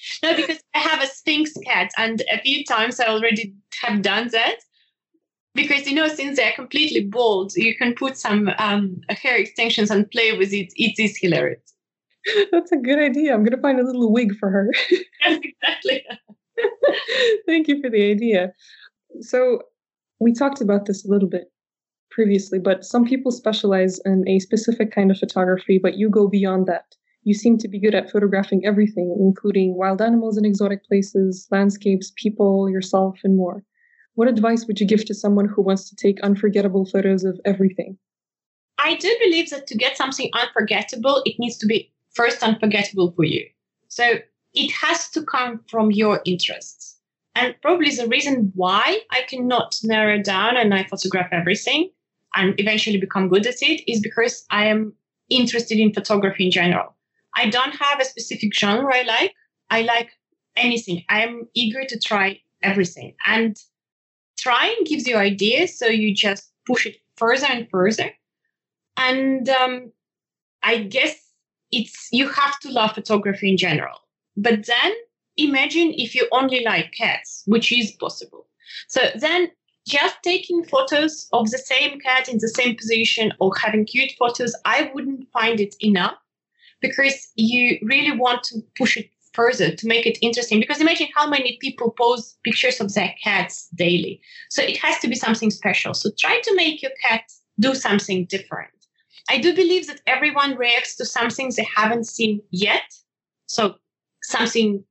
no, 0.22 0.36
because 0.36 0.58
I 0.74 0.78
have 0.78 1.02
a 1.02 1.06
Sphynx 1.06 1.52
cat, 1.64 1.90
and 1.96 2.22
a 2.32 2.40
few 2.40 2.64
times 2.64 3.00
I 3.00 3.06
already 3.06 3.54
have 3.82 4.02
done 4.02 4.28
that. 4.28 4.56
Because 5.54 5.88
you 5.88 5.94
know, 5.94 6.08
since 6.08 6.36
they're 6.36 6.52
completely 6.52 7.04
bald, 7.04 7.52
you 7.56 7.76
can 7.76 7.94
put 7.94 8.16
some 8.16 8.50
um, 8.58 9.00
hair 9.08 9.36
extensions 9.36 9.90
and 9.90 10.08
play 10.10 10.36
with 10.36 10.52
it. 10.52 10.72
It 10.76 11.02
is 11.02 11.18
hilarious. 11.18 11.74
That's 12.52 12.70
a 12.70 12.76
good 12.76 12.98
idea. 12.98 13.32
I'm 13.32 13.40
going 13.40 13.56
to 13.56 13.62
find 13.62 13.80
a 13.80 13.84
little 13.84 14.12
wig 14.12 14.36
for 14.38 14.50
her. 14.50 14.70
yes, 14.90 15.40
exactly. 15.42 16.04
Thank 17.46 17.68
you 17.68 17.80
for 17.80 17.90
the 17.90 18.10
idea. 18.10 18.52
So, 19.20 19.62
we 20.20 20.32
talked 20.32 20.60
about 20.60 20.86
this 20.86 21.06
a 21.06 21.10
little 21.10 21.28
bit 21.28 21.52
previously, 22.10 22.58
but 22.58 22.84
some 22.84 23.04
people 23.04 23.30
specialize 23.30 24.00
in 24.04 24.28
a 24.28 24.40
specific 24.40 24.90
kind 24.92 25.10
of 25.10 25.18
photography, 25.18 25.78
but 25.80 25.96
you 25.96 26.10
go 26.10 26.26
beyond 26.28 26.66
that. 26.66 26.96
You 27.22 27.34
seem 27.34 27.58
to 27.58 27.68
be 27.68 27.78
good 27.78 27.94
at 27.94 28.10
photographing 28.10 28.64
everything, 28.64 29.16
including 29.20 29.76
wild 29.76 30.00
animals 30.00 30.36
in 30.36 30.44
exotic 30.44 30.84
places, 30.84 31.46
landscapes, 31.50 32.12
people, 32.16 32.68
yourself, 32.70 33.18
and 33.22 33.36
more. 33.36 33.62
What 34.14 34.28
advice 34.28 34.66
would 34.66 34.80
you 34.80 34.86
give 34.86 35.04
to 35.04 35.14
someone 35.14 35.46
who 35.46 35.62
wants 35.62 35.88
to 35.88 35.96
take 35.96 36.20
unforgettable 36.22 36.86
photos 36.86 37.24
of 37.24 37.38
everything? 37.44 37.98
I 38.78 38.96
do 38.96 39.14
believe 39.20 39.50
that 39.50 39.66
to 39.68 39.76
get 39.76 39.96
something 39.96 40.30
unforgettable, 40.32 41.22
it 41.24 41.38
needs 41.38 41.56
to 41.58 41.66
be 41.66 41.92
first 42.14 42.42
unforgettable 42.42 43.12
for 43.12 43.24
you. 43.24 43.46
So 43.88 44.18
it 44.58 44.72
has 44.72 45.08
to 45.10 45.22
come 45.22 45.60
from 45.68 45.92
your 45.92 46.20
interests. 46.24 46.96
And 47.36 47.54
probably 47.62 47.90
the 47.90 48.08
reason 48.08 48.50
why 48.56 49.00
I 49.12 49.22
cannot 49.28 49.76
narrow 49.84 50.20
down 50.20 50.56
and 50.56 50.74
I 50.74 50.82
photograph 50.82 51.28
everything 51.30 51.90
and 52.34 52.58
eventually 52.58 52.98
become 52.98 53.28
good 53.28 53.46
at 53.46 53.62
it 53.62 53.90
is 53.90 54.00
because 54.00 54.44
I 54.50 54.66
am 54.66 54.94
interested 55.30 55.78
in 55.78 55.92
photography 55.94 56.46
in 56.46 56.50
general. 56.50 56.96
I 57.36 57.48
don't 57.48 57.74
have 57.76 58.00
a 58.00 58.04
specific 58.04 58.52
genre 58.52 58.92
I 58.92 59.02
like. 59.02 59.34
I 59.70 59.82
like 59.82 60.10
anything. 60.56 61.04
I 61.08 61.22
am 61.22 61.48
eager 61.54 61.84
to 61.84 61.98
try 62.00 62.40
everything. 62.60 63.14
And 63.24 63.56
trying 64.36 64.82
gives 64.84 65.06
you 65.06 65.16
ideas, 65.16 65.78
so 65.78 65.86
you 65.86 66.12
just 66.12 66.50
push 66.66 66.86
it 66.86 66.96
further 67.16 67.46
and 67.48 67.70
further. 67.70 68.10
And 68.96 69.48
um, 69.48 69.92
I 70.64 70.78
guess 70.78 71.14
it's 71.70 72.08
you 72.10 72.28
have 72.28 72.58
to 72.60 72.72
love 72.72 72.94
photography 72.94 73.50
in 73.50 73.56
general. 73.56 73.98
But 74.38 74.66
then 74.66 74.92
imagine 75.36 75.92
if 75.96 76.14
you 76.14 76.28
only 76.30 76.62
like 76.64 76.92
cats, 76.96 77.42
which 77.46 77.72
is 77.72 77.90
possible. 77.92 78.46
So 78.86 79.10
then 79.16 79.50
just 79.86 80.16
taking 80.22 80.64
photos 80.64 81.28
of 81.32 81.50
the 81.50 81.58
same 81.58 81.98
cat 81.98 82.28
in 82.28 82.38
the 82.38 82.48
same 82.48 82.76
position 82.76 83.32
or 83.40 83.52
having 83.60 83.84
cute 83.84 84.12
photos, 84.18 84.54
I 84.64 84.90
wouldn't 84.94 85.28
find 85.32 85.58
it 85.58 85.74
enough 85.80 86.14
because 86.80 87.28
you 87.34 87.78
really 87.82 88.16
want 88.16 88.44
to 88.44 88.60
push 88.76 88.96
it 88.96 89.10
further 89.32 89.74
to 89.74 89.86
make 89.88 90.06
it 90.06 90.18
interesting. 90.22 90.60
Because 90.60 90.80
imagine 90.80 91.08
how 91.16 91.28
many 91.28 91.58
people 91.60 91.90
post 91.90 92.38
pictures 92.44 92.80
of 92.80 92.94
their 92.94 93.14
cats 93.22 93.68
daily. 93.74 94.20
So 94.50 94.62
it 94.62 94.76
has 94.76 95.00
to 95.00 95.08
be 95.08 95.16
something 95.16 95.50
special. 95.50 95.94
So 95.94 96.10
try 96.16 96.40
to 96.40 96.54
make 96.54 96.80
your 96.80 96.92
cat 97.04 97.22
do 97.58 97.74
something 97.74 98.26
different. 98.26 98.70
I 99.28 99.38
do 99.38 99.54
believe 99.54 99.88
that 99.88 100.00
everyone 100.06 100.56
reacts 100.56 100.94
to 100.96 101.04
something 101.04 101.50
they 101.56 101.66
haven't 101.74 102.06
seen 102.06 102.40
yet. 102.50 102.94
So 103.46 103.76
something 104.28 104.84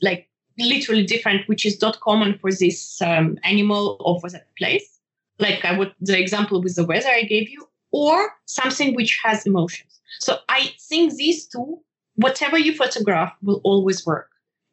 like 0.00 0.28
literally 0.58 1.06
different, 1.06 1.48
which 1.48 1.64
is 1.64 1.80
not 1.80 2.00
common 2.00 2.38
for 2.38 2.50
this 2.50 3.00
um, 3.00 3.38
animal 3.44 3.96
or 4.00 4.20
for 4.20 4.30
that 4.30 4.48
place. 4.58 4.98
Like 5.38 5.64
I 5.64 5.76
would, 5.78 5.92
the 6.00 6.18
example 6.18 6.60
with 6.62 6.76
the 6.76 6.84
weather 6.84 7.08
I 7.08 7.22
gave 7.22 7.48
you, 7.48 7.66
or 7.90 8.32
something 8.46 8.94
which 8.94 9.18
has 9.24 9.46
emotions. 9.46 10.00
So 10.20 10.38
I 10.48 10.72
think 10.88 11.14
these 11.14 11.46
two, 11.46 11.80
whatever 12.16 12.58
you 12.58 12.74
photograph, 12.74 13.32
will 13.42 13.60
always 13.64 14.04
work. 14.04 14.28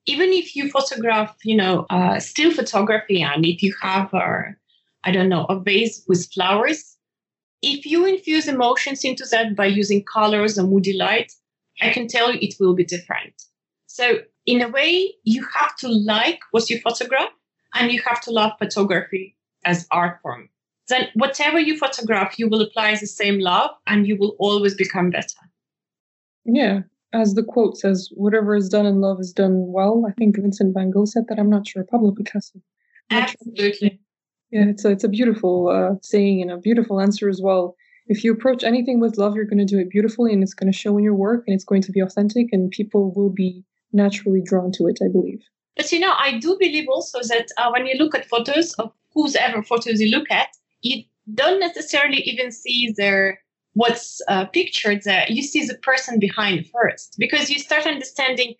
Even 0.06 0.30
if 0.30 0.56
you 0.56 0.70
photograph, 0.70 1.36
you 1.44 1.56
know, 1.56 1.86
uh, 1.90 2.20
still 2.20 2.52
photography, 2.52 3.22
and 3.22 3.46
if 3.46 3.62
you 3.62 3.74
have, 3.82 4.14
a, 4.14 4.56
I 5.04 5.12
don't 5.12 5.30
know, 5.30 5.46
a 5.46 5.60
vase 5.60 6.04
with 6.08 6.32
flowers, 6.34 6.98
if 7.62 7.86
you 7.86 8.06
infuse 8.06 8.48
emotions 8.48 9.04
into 9.04 9.26
that 9.32 9.56
by 9.56 9.66
using 9.66 10.04
colors 10.04 10.58
and 10.58 10.70
moody 10.70 10.94
light, 10.94 11.32
I 11.82 11.90
can 11.92 12.08
tell 12.08 12.32
you 12.32 12.40
it 12.42 12.56
will 12.60 12.74
be 12.74 12.86
different. 12.86 13.34
So, 13.92 14.20
in 14.46 14.62
a 14.62 14.70
way, 14.70 15.14
you 15.24 15.46
have 15.56 15.76
to 15.78 15.88
like 15.88 16.40
what 16.52 16.70
you 16.70 16.80
photograph 16.80 17.30
and 17.74 17.92
you 17.92 18.02
have 18.08 18.22
to 18.22 18.32
love 18.32 18.54
photography 18.60 19.36
as 19.66 19.88
art 19.92 20.20
form 20.22 20.50
then 20.90 21.08
whatever 21.14 21.60
you 21.60 21.78
photograph, 21.78 22.38
you 22.38 22.50
will 22.50 22.62
apply 22.62 22.96
the 22.96 23.08
same 23.08 23.40
love 23.40 23.72
and 23.88 24.08
you 24.08 24.18
will 24.18 24.36
always 24.40 24.76
become 24.76 25.10
better. 25.10 25.40
Yeah. 26.46 26.82
As 27.14 27.36
the 27.36 27.44
quote 27.44 27.78
says, 27.78 28.10
whatever 28.14 28.56
is 28.56 28.70
done 28.70 28.86
in 28.86 29.02
love 29.02 29.20
is 29.20 29.32
done 29.32 29.72
well. 29.72 30.06
I 30.08 30.12
think 30.14 30.36
Vincent 30.36 30.74
van 30.74 30.92
Gogh 30.92 31.06
said 31.06 31.24
that. 31.30 31.40
I'm 31.40 31.50
not 31.50 31.68
sure. 31.68 31.84
Pablo 31.84 32.12
Picasso. 32.12 32.60
Absolutely. 33.10 34.00
Yeah, 34.52 34.66
it's 34.70 34.86
a, 34.86 34.92
it's 34.92 35.04
a 35.04 35.10
beautiful 35.10 35.70
uh, 35.70 35.96
saying 36.02 36.42
and 36.42 36.52
a 36.52 36.58
beautiful 36.58 37.00
answer 37.00 37.30
as 37.30 37.40
well. 37.42 37.76
If 38.08 38.24
you 38.24 38.34
approach 38.34 38.64
anything 38.64 39.00
with 39.00 39.18
love, 39.18 39.36
you're 39.36 39.46
going 39.46 39.60
to 39.60 39.66
do 39.66 39.80
it 39.80 39.90
beautifully 39.90 40.34
and 40.34 40.42
it's 40.42 40.56
going 40.56 40.72
to 40.72 40.78
show 40.78 40.98
in 40.98 41.04
your 41.04 41.16
work 41.16 41.44
and 41.46 41.54
it's 41.54 41.64
going 41.64 41.84
to 41.84 41.92
be 41.92 42.00
authentic 42.00 42.48
and 42.52 42.72
people 42.72 43.14
will 43.14 43.30
be 43.30 43.64
naturally 43.92 44.42
drawn 44.42 44.72
to 44.74 44.88
it, 44.88 45.00
I 45.04 45.08
believe. 45.12 45.42
But 45.76 45.92
you 45.92 46.00
know, 46.00 46.14
I 46.18 46.38
do 46.40 46.58
believe 46.60 46.88
also 46.90 47.20
that 47.30 47.48
uh, 47.58 47.70
when 47.72 47.86
you 47.86 47.96
look 47.98 48.16
at 48.16 48.28
photos 48.28 48.74
of 48.74 48.92
whose 49.14 49.36
ever 49.36 49.64
photos 49.64 50.00
you 50.02 50.10
look 50.10 50.30
at, 50.30 50.50
you 50.82 51.04
don't 51.34 51.60
necessarily 51.60 52.18
even 52.18 52.52
see 52.52 52.94
their 52.98 53.40
what's 53.74 54.22
uh, 54.28 54.46
pictured 54.46 55.04
there. 55.04 55.26
You 55.30 55.42
see 55.42 55.66
the 55.66 55.76
person 55.76 56.20
behind 56.20 56.68
first 56.68 57.16
because 57.18 57.50
you 57.50 57.60
start 57.60 57.86
understanding 57.86 58.56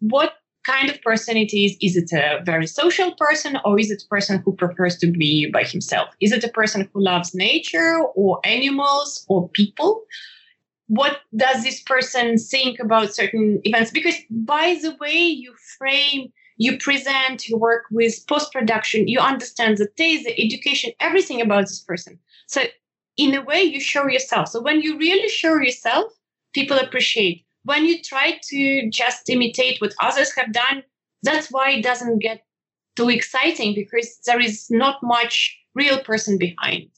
what 0.00 0.34
kind 0.64 0.88
of 0.88 1.02
person 1.02 1.36
it 1.36 1.52
is. 1.52 1.76
Is 1.80 1.96
it 1.96 2.12
a 2.12 2.42
very 2.44 2.66
social 2.66 3.14
person 3.16 3.58
or 3.64 3.78
is 3.78 3.90
it 3.90 4.02
a 4.04 4.08
person 4.08 4.40
who 4.44 4.54
prefers 4.54 4.96
to 4.98 5.10
be 5.10 5.50
by 5.50 5.64
himself? 5.64 6.08
Is 6.20 6.32
it 6.32 6.44
a 6.44 6.48
person 6.48 6.88
who 6.92 7.02
loves 7.02 7.34
nature 7.34 7.98
or 8.14 8.40
animals 8.44 9.24
or 9.28 9.48
people? 9.50 10.04
What 10.88 11.20
does 11.36 11.62
this 11.62 11.82
person 11.82 12.36
think 12.36 12.78
about 12.78 13.14
certain 13.14 13.60
events? 13.64 13.90
Because 13.90 14.16
by 14.30 14.78
the 14.82 14.96
way 15.00 15.16
you 15.16 15.54
frame 15.78 16.32
you 16.62 16.78
present, 16.78 17.48
you 17.48 17.56
work 17.56 17.84
with 17.90 18.26
post 18.28 18.52
production, 18.52 19.08
you 19.08 19.18
understand 19.18 19.78
the 19.78 19.88
taste, 19.96 20.24
the 20.24 20.40
education, 20.40 20.92
everything 21.00 21.40
about 21.40 21.62
this 21.62 21.80
person. 21.80 22.18
So, 22.46 22.62
in 23.16 23.34
a 23.34 23.42
way, 23.42 23.62
you 23.62 23.80
show 23.80 24.06
yourself. 24.06 24.48
So, 24.48 24.60
when 24.60 24.80
you 24.80 24.98
really 24.98 25.28
show 25.28 25.56
yourself, 25.56 26.12
people 26.54 26.78
appreciate. 26.78 27.44
When 27.64 27.84
you 27.84 28.02
try 28.02 28.38
to 28.50 28.90
just 28.90 29.28
imitate 29.28 29.80
what 29.80 29.94
others 30.00 30.32
have 30.36 30.52
done, 30.52 30.82
that's 31.22 31.48
why 31.50 31.70
it 31.70 31.82
doesn't 31.82 32.18
get 32.18 32.44
too 32.96 33.08
exciting 33.08 33.74
because 33.74 34.18
there 34.26 34.40
is 34.40 34.68
not 34.70 35.02
much 35.02 35.58
real 35.74 36.00
person 36.00 36.38
behind. 36.38 36.88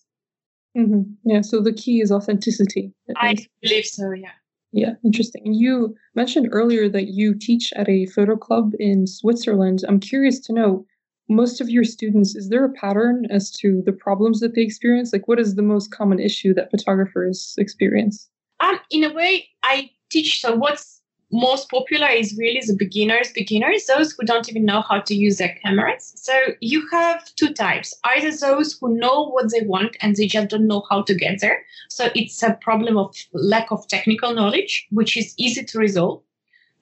Mm-hmm. 0.76 1.02
Yeah, 1.24 1.40
so 1.40 1.60
the 1.60 1.72
key 1.72 2.00
is 2.00 2.10
authenticity. 2.10 2.92
I 3.16 3.37
believe 3.62 3.87
so, 3.87 4.12
yeah. 4.12 4.32
Yeah, 4.72 4.94
interesting. 5.04 5.54
You 5.54 5.94
mentioned 6.16 6.48
earlier 6.50 6.88
that 6.88 7.08
you 7.08 7.34
teach 7.34 7.72
at 7.76 7.88
a 7.88 8.06
photo 8.06 8.37
club 8.37 8.72
in 8.80 9.06
Switzerland. 9.06 9.84
I'm 9.87 10.00
curious 10.00 10.40
to 10.40 10.52
know 10.52 10.84
most 11.28 11.60
of 11.60 11.70
your 11.70 11.84
students, 11.84 12.34
is 12.34 12.48
there 12.48 12.64
a 12.64 12.72
pattern 12.72 13.26
as 13.30 13.50
to 13.52 13.82
the 13.87 13.92
problems 13.92 14.40
that 14.40 14.54
they 14.54 14.62
experience? 14.62 15.12
Like, 15.12 15.28
what 15.28 15.38
is 15.38 15.54
the 15.54 15.62
most 15.62 15.90
common 15.90 16.18
issue 16.18 16.52
that 16.54 16.70
photographers 16.70 17.54
experience? 17.56 18.28
Um, 18.60 18.78
in 18.90 19.04
a 19.04 19.12
way, 19.12 19.48
I 19.62 19.90
teach. 20.10 20.40
So, 20.40 20.54
what's 20.54 20.93
most 21.35 21.68
popular 21.68 22.07
is 22.07 22.37
really 22.38 22.62
the 22.64 22.77
beginners 22.77 23.33
beginners 23.33 23.87
those 23.87 24.12
who 24.12 24.25
don't 24.25 24.49
even 24.49 24.64
know 24.64 24.83
how 24.83 25.01
to 25.01 25.14
use 25.16 25.38
their 25.38 25.59
cameras. 25.64 26.12
So 26.16 26.33
you 26.61 26.87
have 26.92 27.35
two 27.35 27.53
types 27.53 27.92
either 28.05 28.31
those 28.31 28.79
who 28.79 28.97
know 28.97 29.31
what 29.31 29.51
they 29.51 29.62
want 29.66 29.97
and 30.01 30.14
they 30.14 30.29
just 30.29 30.49
don't 30.49 30.68
know 30.68 30.85
how 30.88 31.03
to 31.03 31.14
get 31.14 31.40
there. 31.40 31.64
So 31.90 32.11
it's 32.14 32.40
a 32.44 32.57
problem 32.61 32.97
of 32.97 33.16
lack 33.33 33.73
of 33.73 33.87
technical 33.88 34.33
knowledge 34.33 34.87
which 34.90 35.16
is 35.16 35.35
easy 35.37 35.64
to 35.64 35.79
resolve 35.79 36.23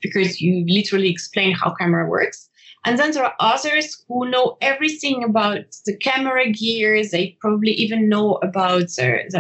because 0.03 0.43
you 0.43 0.67
literally 0.69 1.09
explain 1.09 1.53
how 1.53 1.73
camera 1.75 2.07
works. 2.07 2.51
And 2.85 2.99
then 2.99 3.13
there 3.13 3.25
are 3.25 3.37
others 3.41 4.05
who 4.07 4.29
know 4.29 4.59
everything 4.61 5.25
about 5.25 5.65
the 5.87 5.97
camera 5.97 6.51
gear. 6.51 7.03
They 7.03 7.39
probably 7.41 7.71
even 7.71 8.09
know 8.09 8.35
about 8.43 8.91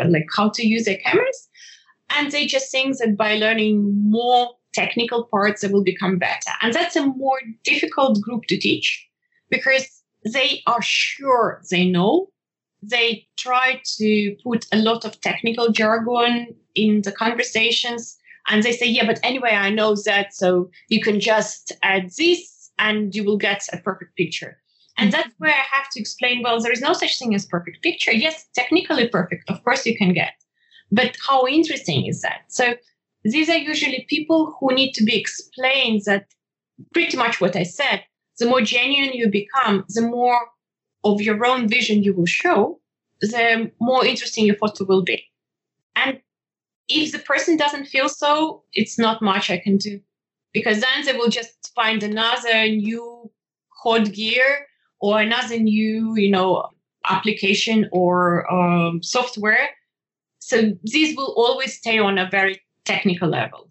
like 0.09 0.29
how 0.35 0.49
to 0.51 0.67
use 0.67 0.85
their 0.87 0.99
cameras. 1.05 1.49
And 2.17 2.31
they 2.31 2.47
just 2.47 2.71
think 2.71 2.97
that 2.99 3.17
by 3.17 3.37
learning 3.37 4.11
more 4.11 4.55
technical 4.75 5.25
parts 5.25 5.61
that 5.61 5.73
will 5.73 5.85
become 5.85 6.19
better. 6.19 6.53
And 6.61 6.73
that's 6.73 6.97
a 6.97 7.07
more 7.07 7.41
difficult 7.65 8.21
group 8.21 8.45
to 8.47 8.59
teach 8.59 9.07
because 9.51 9.87
they 10.25 10.63
are 10.67 10.83
sure 10.83 11.63
they 11.71 11.85
know. 11.89 12.29
They 12.83 13.27
try 13.37 13.81
to 13.99 14.37
put 14.43 14.67
a 14.73 14.79
lot 14.79 15.05
of 15.05 15.21
technical 15.21 15.71
jargon 15.71 16.55
in 16.75 17.03
the 17.03 17.13
conversations. 17.13 18.17
And 18.49 18.63
they 18.63 18.73
say, 18.73 18.87
yeah, 18.87 19.07
but 19.07 19.21
anyway, 19.23 19.51
I 19.51 19.71
know 19.71 19.95
that. 20.05 20.35
So 20.35 20.71
you 20.89 21.01
can 21.01 21.21
just 21.21 21.73
add 21.83 22.11
this 22.17 22.71
and 22.79 23.15
you 23.15 23.25
will 23.25 23.39
get 23.39 23.67
a 23.73 23.79
perfect 23.79 24.17
picture. 24.17 24.59
And 24.99 25.13
mm-hmm. 25.13 25.21
that's 25.21 25.35
where 25.39 25.53
I 25.53 25.65
have 25.77 25.89
to 25.91 26.01
explain 26.01 26.43
well, 26.43 26.61
there 26.61 26.73
is 26.73 26.81
no 26.81 26.93
such 26.93 27.19
thing 27.19 27.35
as 27.35 27.47
perfect 27.47 27.83
picture. 27.83 28.13
Yes, 28.13 28.47
technically 28.55 29.09
perfect, 29.09 29.49
of 29.49 29.63
course 29.65 29.87
you 29.87 29.97
can 29.97 30.13
get. 30.13 30.35
But 30.91 31.17
how 31.27 31.47
interesting 31.47 32.07
is 32.07 32.21
that? 32.21 32.43
So 32.49 32.75
these 33.25 33.49
are 33.49 33.57
usually 33.57 34.07
people 34.09 34.57
who 34.59 34.75
need 34.75 34.93
to 34.95 35.05
be 35.05 35.19
explained 35.19 36.03
that 36.07 36.27
pretty 36.93 37.17
much 37.17 37.41
what 37.41 37.57
I 37.57 37.63
said. 37.63 38.05
The 38.39 38.47
more 38.47 38.63
genuine 38.63 39.13
you 39.13 39.29
become, 39.31 39.85
the 39.89 40.03
more 40.03 40.39
of 41.05 41.21
your 41.21 41.45
own 41.45 41.69
vision 41.69 42.03
you 42.03 42.15
will 42.15 42.27
show, 42.27 42.81
the 43.21 43.71
more 43.81 44.05
interesting 44.05 44.47
your 44.47 44.57
photo 44.57 44.85
will 44.85 45.03
be. 45.03 45.25
And 45.95 46.21
if 46.89 47.13
the 47.13 47.19
person 47.19 47.57
doesn't 47.57 47.87
feel 47.87 48.09
so, 48.09 48.65
it's 48.73 48.99
not 48.99 49.23
much 49.23 49.51
I 49.51 49.59
can 49.59 49.77
do 49.77 50.01
because 50.53 50.81
then 50.81 51.05
they 51.05 51.13
will 51.13 51.29
just 51.29 51.73
find 51.75 52.03
another 52.03 52.67
new 52.67 53.31
hot 53.83 54.13
gear 54.13 54.67
or 55.01 55.21
another 55.21 55.59
new, 55.59 56.17
you 56.17 56.31
know, 56.31 56.69
application 57.07 57.89
or 57.93 58.51
um, 58.53 59.03
software. 59.03 59.71
So 60.39 60.73
these 60.83 61.17
will 61.17 61.35
always 61.37 61.77
stay 61.77 61.99
on 61.99 62.19
a 62.19 62.29
very 62.31 62.61
technical 62.95 63.29
level. 63.29 63.71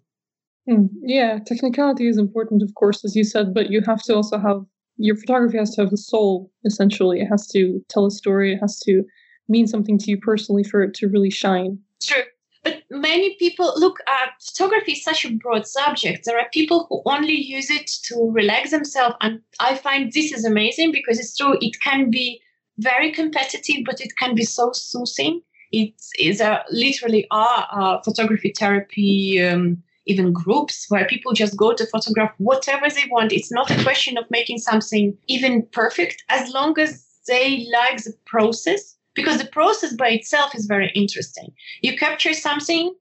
Mm, 0.68 0.88
yeah, 1.02 1.38
technicality 1.44 2.08
is 2.08 2.18
important, 2.18 2.62
of 2.62 2.74
course, 2.74 3.04
as 3.04 3.16
you 3.16 3.24
said, 3.24 3.52
but 3.52 3.70
you 3.70 3.80
have 3.86 4.02
to 4.04 4.14
also 4.14 4.38
have 4.38 4.62
your 4.96 5.16
photography 5.16 5.58
has 5.58 5.74
to 5.74 5.82
have 5.82 5.92
a 5.92 5.96
soul, 5.96 6.50
essentially. 6.64 7.20
It 7.20 7.26
has 7.26 7.48
to 7.48 7.84
tell 7.88 8.06
a 8.06 8.10
story, 8.10 8.54
it 8.54 8.58
has 8.58 8.78
to 8.80 9.02
mean 9.48 9.66
something 9.66 9.98
to 9.98 10.10
you 10.10 10.18
personally 10.18 10.62
for 10.62 10.82
it 10.82 10.94
to 10.94 11.08
really 11.08 11.30
shine. 11.30 11.78
True. 12.02 12.22
But 12.62 12.82
many 12.90 13.34
people 13.38 13.72
look 13.76 13.98
at 14.06 14.40
photography 14.40 14.92
is 14.92 15.02
such 15.02 15.24
a 15.24 15.32
broad 15.32 15.66
subject. 15.66 16.24
There 16.24 16.38
are 16.38 16.46
people 16.52 16.86
who 16.88 17.02
only 17.06 17.34
use 17.34 17.70
it 17.70 17.90
to 18.04 18.30
relax 18.30 18.70
themselves. 18.70 19.16
And 19.20 19.40
I 19.58 19.74
find 19.74 20.12
this 20.12 20.32
is 20.32 20.44
amazing 20.44 20.92
because 20.92 21.18
it's 21.18 21.36
true, 21.36 21.56
it 21.60 21.80
can 21.80 22.10
be 22.10 22.40
very 22.78 23.10
competitive, 23.10 23.84
but 23.84 24.00
it 24.00 24.12
can 24.16 24.36
be 24.36 24.44
so 24.44 24.70
soothing. 24.72 25.42
It 25.72 25.94
is 26.18 26.40
a 26.40 26.62
literally 26.70 27.26
are 27.30 27.66
uh, 27.72 28.02
photography 28.02 28.52
therapy 28.56 29.42
um, 29.42 29.82
even 30.06 30.32
groups 30.32 30.86
where 30.88 31.06
people 31.06 31.32
just 31.32 31.56
go 31.56 31.72
to 31.72 31.86
photograph 31.86 32.32
whatever 32.38 32.88
they 32.88 33.04
want. 33.10 33.32
It's 33.32 33.52
not 33.52 33.70
a 33.70 33.82
question 33.82 34.18
of 34.18 34.30
making 34.30 34.58
something 34.58 35.16
even 35.28 35.66
perfect 35.72 36.24
as 36.28 36.52
long 36.52 36.78
as 36.78 37.04
they 37.26 37.66
like 37.72 38.02
the 38.02 38.14
process 38.26 38.96
because 39.14 39.38
the 39.38 39.46
process 39.46 39.94
by 39.94 40.08
itself 40.08 40.54
is 40.54 40.66
very 40.66 40.90
interesting. 40.94 41.52
You 41.82 41.96
capture 41.96 42.34
something 42.34 42.94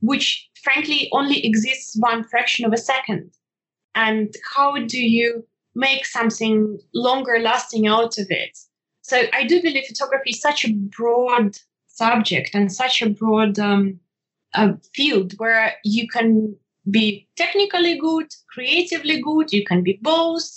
which 0.00 0.48
frankly 0.62 1.08
only 1.12 1.44
exists 1.44 1.96
one 1.98 2.24
fraction 2.24 2.64
of 2.64 2.72
a 2.72 2.78
second. 2.78 3.32
And 3.94 4.34
how 4.54 4.76
do 4.76 5.00
you 5.00 5.46
make 5.74 6.06
something 6.06 6.78
longer 6.94 7.38
lasting 7.40 7.86
out 7.86 8.18
of 8.18 8.26
it? 8.30 8.58
So 9.02 9.22
I 9.32 9.44
do 9.44 9.62
believe 9.62 9.84
photography 9.86 10.30
is 10.30 10.40
such 10.40 10.64
a 10.64 10.72
broad 10.72 11.56
subject 11.96 12.50
and 12.54 12.70
such 12.70 13.02
a 13.02 13.10
broad 13.10 13.58
um, 13.58 13.98
field 14.94 15.32
where 15.38 15.74
you 15.84 16.06
can 16.08 16.54
be 16.90 17.26
technically 17.36 17.98
good, 17.98 18.26
creatively 18.52 19.20
good, 19.20 19.52
you 19.52 19.64
can 19.64 19.82
be 19.82 19.98
both. 20.02 20.48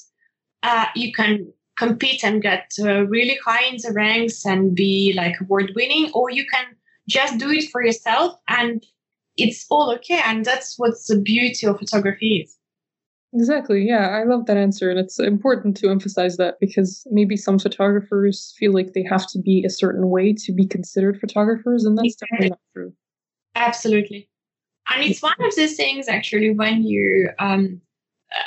Uh, 0.64 0.86
you 0.96 1.12
can 1.14 1.52
compete 1.78 2.24
and 2.24 2.42
get 2.42 2.72
uh, 2.80 3.06
really 3.06 3.38
high 3.44 3.64
in 3.64 3.78
the 3.78 3.94
ranks 3.94 4.46
and 4.46 4.76
be 4.76 5.14
like 5.16 5.40
award 5.40 5.72
winning, 5.76 6.12
or 6.14 6.30
you 6.30 6.46
can 6.54 6.66
just 7.08 7.38
do 7.38 7.50
it 7.50 7.70
for 7.72 7.84
yourself 7.84 8.36
and 8.48 8.86
it's 9.38 9.66
all 9.70 9.92
okay. 9.94 10.22
And 10.26 10.44
that's 10.44 10.78
what 10.78 10.96
the 11.08 11.20
beauty 11.20 11.66
of 11.66 11.80
photography 11.80 12.42
is. 12.44 12.59
Exactly. 13.34 13.86
Yeah, 13.86 14.10
I 14.10 14.24
love 14.24 14.48
that 14.48 14.58
answer. 14.58 14.90
And 14.90 15.00
it's 15.00 15.20
important 15.20 15.78
to 15.78 15.90
emphasize 15.90 16.38
that 16.38 16.56
because 16.60 17.06
maybe 17.12 17.38
some 17.38 17.60
photographers 17.60 18.56
feel 18.58 18.74
like 18.74 18.94
they 18.94 19.04
have 19.04 19.28
to 19.28 19.40
be 19.40 19.64
a 19.64 19.70
certain 19.70 20.10
way 20.10 20.34
to 20.34 20.52
be 20.52 20.66
considered 20.66 21.20
photographers, 21.20 21.86
and 21.86 21.98
that's 21.98 22.16
definitely 22.16 22.50
not 22.50 22.60
true. 22.74 22.94
Absolutely. 23.56 24.30
And 24.92 25.04
it's 25.04 25.22
one 25.22 25.36
of 25.40 25.56
those 25.56 25.76
things 25.76 26.08
actually 26.08 26.52
when 26.52 26.84
you 26.84 27.30
um, 27.38 27.80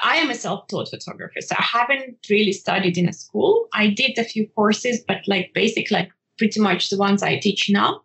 I 0.02 0.16
am 0.16 0.30
a 0.30 0.34
self-taught 0.34 0.90
photographer, 0.90 1.40
so 1.40 1.54
I 1.56 1.62
haven't 1.62 2.16
really 2.28 2.52
studied 2.52 2.98
in 2.98 3.08
a 3.08 3.12
school. 3.12 3.68
I 3.74 3.88
did 3.88 4.18
a 4.18 4.24
few 4.24 4.48
courses, 4.48 5.02
but 5.06 5.18
like 5.26 5.52
basic, 5.54 5.90
like 5.90 6.10
pretty 6.38 6.60
much 6.60 6.90
the 6.90 6.98
ones 6.98 7.22
I 7.22 7.38
teach 7.38 7.70
now. 7.70 8.00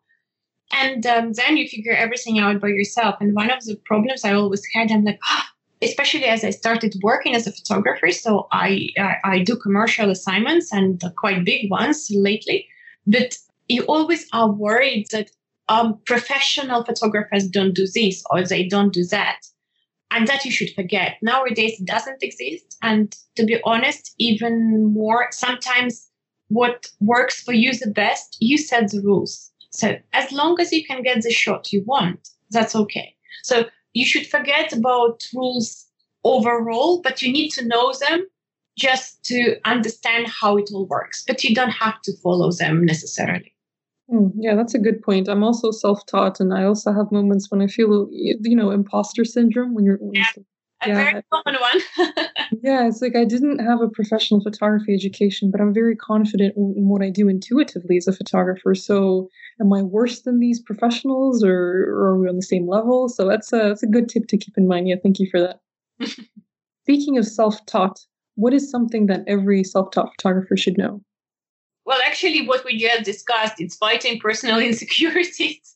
And 0.74 1.06
um, 1.08 1.34
then 1.34 1.58
you 1.58 1.68
figure 1.68 1.94
everything 1.94 2.40
out 2.40 2.60
by 2.60 2.68
yourself. 2.68 3.16
And 3.20 3.36
one 3.36 3.50
of 3.50 3.64
the 3.64 3.80
problems 3.86 4.26
I 4.26 4.34
always 4.34 4.62
had, 4.74 4.92
I'm 4.92 5.06
like, 5.06 5.20
oh, 5.28 5.42
especially 5.82 6.26
as 6.26 6.44
I 6.44 6.50
started 6.50 6.96
working 7.02 7.36
as 7.36 7.48
a 7.48 7.52
photographer. 7.52 8.12
So 8.12 8.48
I, 8.52 8.90
I, 8.98 9.16
I 9.24 9.40
do 9.40 9.56
commercial 9.56 10.10
assignments 10.10 10.74
and 10.74 11.02
quite 11.18 11.46
big 11.46 11.70
ones 11.70 12.08
lately. 12.12 12.68
But 13.06 13.38
you 13.68 13.84
always 13.84 14.28
are 14.34 14.52
worried 14.52 15.08
that 15.12 15.32
um, 15.70 16.00
professional 16.06 16.84
photographers 16.84 17.48
don't 17.48 17.74
do 17.74 17.86
this 17.94 18.24
or 18.30 18.44
they 18.44 18.68
don't 18.68 18.94
do 18.94 19.06
that 19.06 19.38
and 20.12 20.28
that 20.28 20.46
you 20.46 20.52
should 20.52 20.74
forget. 20.74 21.18
Nowadays, 21.22 21.80
it 21.80 21.86
doesn't 21.86 22.24
exist. 22.24 22.78
And 22.82 23.16
to 23.36 23.46
be 23.46 23.60
honest, 23.64 24.14
even 24.18 24.94
more, 24.94 25.28
sometimes 25.32 26.10
what 26.48 26.88
works 27.02 27.42
for 27.44 27.54
you 27.54 27.74
the 27.78 27.92
best, 27.92 28.38
you 28.40 28.58
set 28.58 28.90
the 28.90 29.02
rules. 29.02 29.52
So 29.72 29.98
as 30.14 30.32
long 30.32 30.60
as 30.62 30.72
you 30.72 30.86
can 30.86 31.04
get 31.04 31.22
the 31.22 31.32
shot 31.32 31.74
you 31.74 31.84
want, 31.86 32.30
that's 32.52 32.76
okay. 32.76 33.16
So 33.44 33.66
you 33.94 34.06
should 34.06 34.28
forget 34.28 34.74
about 34.74 35.24
rules 35.34 35.86
overall, 36.24 37.02
but 37.02 37.22
you 37.22 37.32
need 37.32 37.50
to 37.50 37.66
know 37.66 37.94
them 38.08 38.26
just 38.78 39.24
to 39.26 39.58
understand 39.66 40.28
how 40.28 40.58
it 40.58 40.70
all 40.74 40.86
works. 40.86 41.24
But 41.26 41.44
you 41.44 41.56
don't 41.56 41.72
have 41.72 42.02
to 42.04 42.16
follow 42.18 42.52
them 42.52 42.86
necessarily. 42.86 43.54
Mm, 44.12 44.32
yeah, 44.38 44.56
that's 44.56 44.74
a 44.74 44.80
good 44.80 45.02
point. 45.02 45.28
I'm 45.28 45.44
also 45.44 45.72
self-taught, 45.72 46.40
and 46.40 46.54
I 46.54 46.64
also 46.64 46.94
have 46.94 47.12
moments 47.12 47.52
when 47.52 47.62
I 47.62 47.68
feel, 47.68 48.08
you 48.12 48.56
know, 48.56 48.72
imposter 48.72 49.26
syndrome 49.26 49.74
when 49.74 49.84
you're. 49.84 49.98
When 49.98 50.14
yeah, 50.14 50.32
a 50.82 50.90
yeah, 50.90 50.96
very 50.96 51.24
common 51.32 51.60
one. 51.60 51.82
yeah, 52.64 52.88
it's 52.88 53.02
like 53.02 53.16
I 53.16 53.26
didn't 53.26 53.60
have 53.60 53.82
a 53.82 53.90
professional 53.90 54.42
photography 54.42 54.94
education, 54.94 55.50
but 55.52 55.60
I'm 55.60 55.74
very 55.74 55.96
confident 55.96 56.56
in, 56.56 56.88
what 56.88 57.02
I 57.02 57.10
do 57.10 57.28
intuitively 57.28 57.98
as 57.98 58.08
a 58.08 58.14
photographer. 58.14 58.76
So, 58.76 59.30
am 59.60 59.74
I 59.74 59.82
worse 59.82 60.22
than 60.22 60.40
these 60.40 60.62
professionals, 60.62 61.44
or, 61.44 61.52
or 61.52 62.10
are 62.10 62.20
we 62.20 62.28
on 62.28 62.36
the 62.36 62.42
same 62.42 62.68
level? 62.68 63.10
So 63.10 63.28
that's 63.28 63.52
a 63.54 63.58
that's 63.58 63.84
a 63.84 63.88
good 63.88 64.10
tip 64.10 64.28
to 64.28 64.38
keep 64.38 64.58
in 64.58 64.68
mind. 64.68 64.88
Yeah, 64.88 64.96
thank 65.02 65.20
you 65.20 65.28
for 65.32 65.40
that. 65.40 65.62
Speaking 66.84 67.18
of 67.18 67.26
self-taught, 67.26 68.00
what 68.36 68.54
is 68.54 68.70
something 68.70 69.08
that 69.08 69.24
every 69.28 69.64
self-taught 69.64 70.12
photographer 70.16 70.56
should 70.56 70.78
know? 70.78 71.02
Well, 71.86 72.00
actually, 72.06 72.46
what 72.46 72.64
we 72.66 72.78
just 72.78 73.04
discussed, 73.04 73.60
it's 73.60 73.76
fighting 73.76 74.20
personal 74.20 74.60
insecurities. 74.70 75.76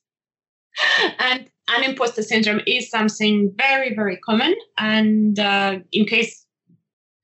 and 1.19 1.49
an 1.75 1.83
imposter 1.83 2.23
syndrome 2.23 2.61
is 2.67 2.89
something 2.89 3.53
very, 3.57 3.93
very 3.95 4.17
common. 4.17 4.55
And 4.77 5.39
uh, 5.39 5.79
in 5.91 6.05
case 6.05 6.45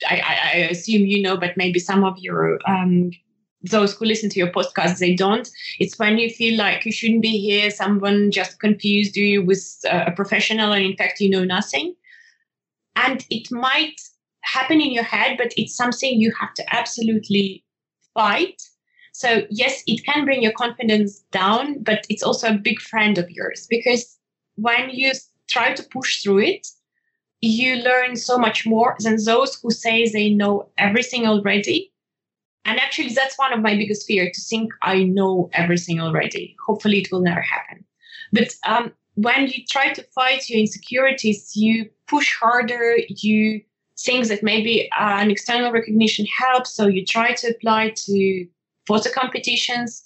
I, 0.07 0.21
I, 0.53 0.57
assume 0.71 1.05
you 1.05 1.21
know, 1.21 1.37
but 1.37 1.57
maybe 1.57 1.79
some 1.79 2.03
of 2.03 2.17
your 2.19 2.59
um, 2.67 3.11
those 3.63 3.95
who 3.95 4.05
listen 4.05 4.29
to 4.29 4.39
your 4.39 4.51
podcast 4.51 4.99
they 4.99 5.15
don't. 5.15 5.49
It's 5.79 5.97
when 5.97 6.19
you 6.19 6.29
feel 6.29 6.57
like 6.57 6.85
you 6.85 6.91
shouldn't 6.91 7.23
be 7.23 7.39
here. 7.39 7.71
Someone 7.71 8.29
just 8.29 8.59
confused 8.59 9.17
you 9.17 9.43
with 9.43 9.65
a 9.89 10.11
professional, 10.11 10.71
and 10.71 10.85
in 10.85 10.95
fact 10.95 11.19
you 11.19 11.29
know 11.29 11.43
nothing. 11.43 11.95
And 12.95 13.25
it 13.31 13.51
might 13.51 13.99
happen 14.41 14.79
in 14.79 14.91
your 14.91 15.03
head, 15.03 15.37
but 15.37 15.53
it's 15.57 15.75
something 15.75 16.19
you 16.19 16.31
have 16.39 16.53
to 16.55 16.75
absolutely 16.75 17.63
fight 18.13 18.61
so, 19.17 19.47
yes, 19.49 19.81
it 19.87 20.05
can 20.05 20.25
bring 20.25 20.43
your 20.43 20.51
confidence 20.51 21.23
down, 21.31 21.81
but 21.81 22.05
it's 22.07 22.21
also 22.21 22.49
a 22.49 22.53
big 22.53 22.79
friend 22.79 23.17
of 23.17 23.31
yours 23.31 23.65
because 23.67 24.16
when 24.57 24.89
you 24.89 25.11
try 25.47 25.73
to 25.73 25.83
push 25.83 26.21
through 26.21 26.39
it, 26.39 26.67
you 27.41 27.77
learn 27.77 28.15
so 28.15 28.37
much 28.37 28.65
more 28.65 28.95
than 28.99 29.23
those 29.23 29.59
who 29.61 29.71
say 29.71 30.09
they 30.09 30.29
know 30.29 30.69
everything 30.77 31.25
already. 31.25 31.91
And 32.65 32.79
actually, 32.79 33.09
that's 33.09 33.37
one 33.37 33.53
of 33.53 33.61
my 33.61 33.75
biggest 33.75 34.05
fear 34.05 34.29
to 34.29 34.41
think 34.41 34.73
I 34.81 35.03
know 35.03 35.49
everything 35.53 36.01
already. 36.01 36.55
Hopefully, 36.65 36.99
it 36.99 37.11
will 37.11 37.21
never 37.21 37.41
happen. 37.41 37.85
But 38.33 38.53
um, 38.65 38.91
when 39.15 39.47
you 39.47 39.63
try 39.69 39.93
to 39.93 40.03
fight 40.03 40.49
your 40.49 40.59
insecurities, 40.59 41.55
you 41.55 41.89
push 42.07 42.35
harder, 42.35 42.97
you 43.07 43.61
think 43.97 44.27
that 44.27 44.43
maybe 44.43 44.89
uh, 44.91 45.17
an 45.21 45.31
external 45.31 45.71
recognition 45.71 46.25
helps. 46.37 46.73
So 46.73 46.87
you 46.87 47.05
try 47.05 47.33
to 47.33 47.47
apply 47.49 47.93
to 47.95 48.47
photo 48.85 49.09
competitions. 49.11 50.03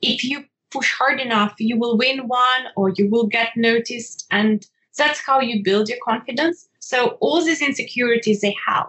If 0.00 0.22
you 0.22 0.44
push 0.70 0.92
hard 0.94 1.20
enough, 1.20 1.54
you 1.58 1.78
will 1.78 1.96
win 1.96 2.28
one 2.28 2.66
or 2.76 2.90
you 2.90 3.08
will 3.08 3.26
get 3.26 3.56
noticed. 3.56 4.26
And 4.30 4.66
that's 4.96 5.20
how 5.20 5.40
you 5.40 5.62
build 5.62 5.88
your 5.88 5.98
confidence. 6.04 6.68
So 6.80 7.18
all 7.20 7.44
these 7.44 7.62
insecurities 7.62 8.40
they 8.40 8.56
have. 8.66 8.86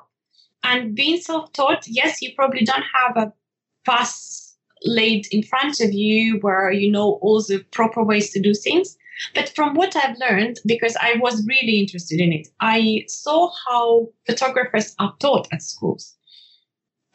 And 0.64 0.96
being 0.96 1.20
self-taught, 1.22 1.88
yes, 1.88 2.22
you 2.22 2.34
probably 2.36 2.66
don't 2.66 2.84
have 2.94 3.18
a 3.18 3.34
path 3.86 4.56
laid 4.84 5.28
in 5.32 5.44
front 5.44 5.80
of 5.80 5.94
you 5.94 6.40
where 6.40 6.72
you 6.72 6.92
know 6.92 7.20
all 7.22 7.42
the 7.42 7.64
proper 7.72 8.04
ways 8.04 8.32
to 8.32 8.42
do 8.42 8.54
things. 8.54 8.98
But 9.36 9.50
from 9.56 9.76
what 9.76 9.96
I've 9.96 10.18
learned, 10.18 10.60
because 10.66 10.96
I 11.02 11.16
was 11.18 11.46
really 11.46 11.80
interested 11.80 12.22
in 12.22 12.32
it, 12.32 12.48
I 12.62 13.04
saw 13.08 13.52
how 13.68 14.10
photographers 14.26 14.96
are 15.00 15.14
taught 15.20 15.48
at 15.52 15.62
schools. 15.62 16.16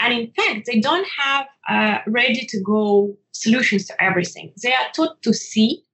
And 0.00 0.12
in 0.12 0.33
fact, 0.33 0.66
they 0.66 0.80
don't 0.80 1.07
have 1.18 1.46
uh, 1.68 1.98
ready 2.07 2.46
to 2.46 2.61
go 2.61 3.16
solutions 3.33 3.87
to 3.87 4.02
everything. 4.02 4.52
They 4.62 4.72
are 4.72 4.90
taught 4.94 5.22
to 5.22 5.33
see 5.33 5.85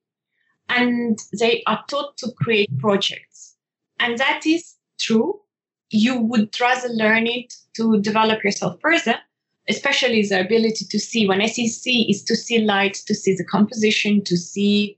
and 0.68 1.18
they 1.38 1.62
are 1.66 1.84
taught 1.88 2.16
to 2.18 2.32
create 2.36 2.70
projects. 2.78 3.56
And 3.98 4.18
that 4.18 4.46
is 4.46 4.74
true. 5.00 5.40
You 5.90 6.20
would 6.20 6.58
rather 6.60 6.88
learn 6.88 7.26
it 7.26 7.52
to 7.76 8.00
develop 8.00 8.44
yourself 8.44 8.80
further, 8.80 9.16
especially 9.68 10.22
the 10.22 10.40
ability 10.40 10.86
to 10.88 10.98
see. 10.98 11.26
When 11.26 11.42
I 11.42 11.46
see 11.46 11.68
see 11.68 12.08
is 12.10 12.22
to 12.24 12.36
see 12.36 12.60
light, 12.60 12.94
to 13.06 13.14
see 13.14 13.34
the 13.34 13.44
composition, 13.44 14.22
to 14.24 14.36
see 14.36 14.96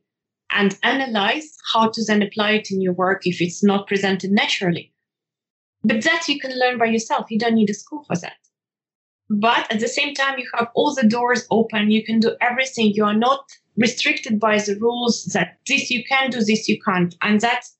and 0.50 0.78
analyze 0.82 1.56
how 1.72 1.88
to 1.88 2.04
then 2.04 2.22
apply 2.22 2.52
it 2.52 2.70
in 2.70 2.82
your 2.82 2.92
work 2.92 3.26
if 3.26 3.40
it's 3.40 3.64
not 3.64 3.86
presented 3.86 4.30
naturally. 4.30 4.92
But 5.82 6.04
that 6.04 6.28
you 6.28 6.38
can 6.38 6.58
learn 6.58 6.78
by 6.78 6.86
yourself. 6.86 7.30
You 7.30 7.38
don't 7.38 7.54
need 7.54 7.70
a 7.70 7.74
school 7.74 8.04
for 8.04 8.16
that. 8.16 8.36
But 9.30 9.70
at 9.72 9.80
the 9.80 9.88
same 9.88 10.14
time, 10.14 10.38
you 10.38 10.48
have 10.54 10.68
all 10.74 10.94
the 10.94 11.06
doors 11.06 11.46
open. 11.50 11.90
You 11.90 12.04
can 12.04 12.20
do 12.20 12.36
everything. 12.40 12.92
You 12.92 13.04
are 13.04 13.14
not 13.14 13.44
restricted 13.76 14.38
by 14.38 14.58
the 14.58 14.76
rules 14.76 15.24
that 15.26 15.58
this 15.66 15.90
you 15.90 16.04
can 16.04 16.30
do, 16.30 16.42
this 16.42 16.68
you 16.68 16.80
can't. 16.80 17.14
And 17.22 17.40
that's 17.40 17.76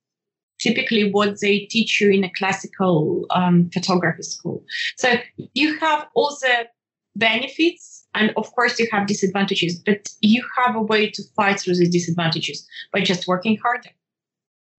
typically 0.59 1.11
what 1.11 1.41
they 1.41 1.61
teach 1.61 2.01
you 2.01 2.11
in 2.11 2.25
a 2.25 2.31
classical 2.31 3.27
um, 3.31 3.69
photography 3.71 4.23
school. 4.23 4.65
So 4.97 5.15
you 5.55 5.79
have 5.81 6.07
all 6.15 6.31
the 6.41 6.69
benefits 7.17 8.07
and 8.15 8.33
of 8.37 8.51
course 8.55 8.79
you 8.79 8.89
have 8.93 9.07
disadvantages, 9.07 9.79
but 9.79 10.09
you 10.21 10.43
have 10.57 10.77
a 10.77 10.81
way 10.81 11.11
to 11.11 11.23
fight 11.37 11.61
through 11.61 11.77
these 11.77 11.91
disadvantages 11.91 12.67
by 12.93 13.01
just 13.01 13.27
working 13.27 13.57
harder. 13.59 13.91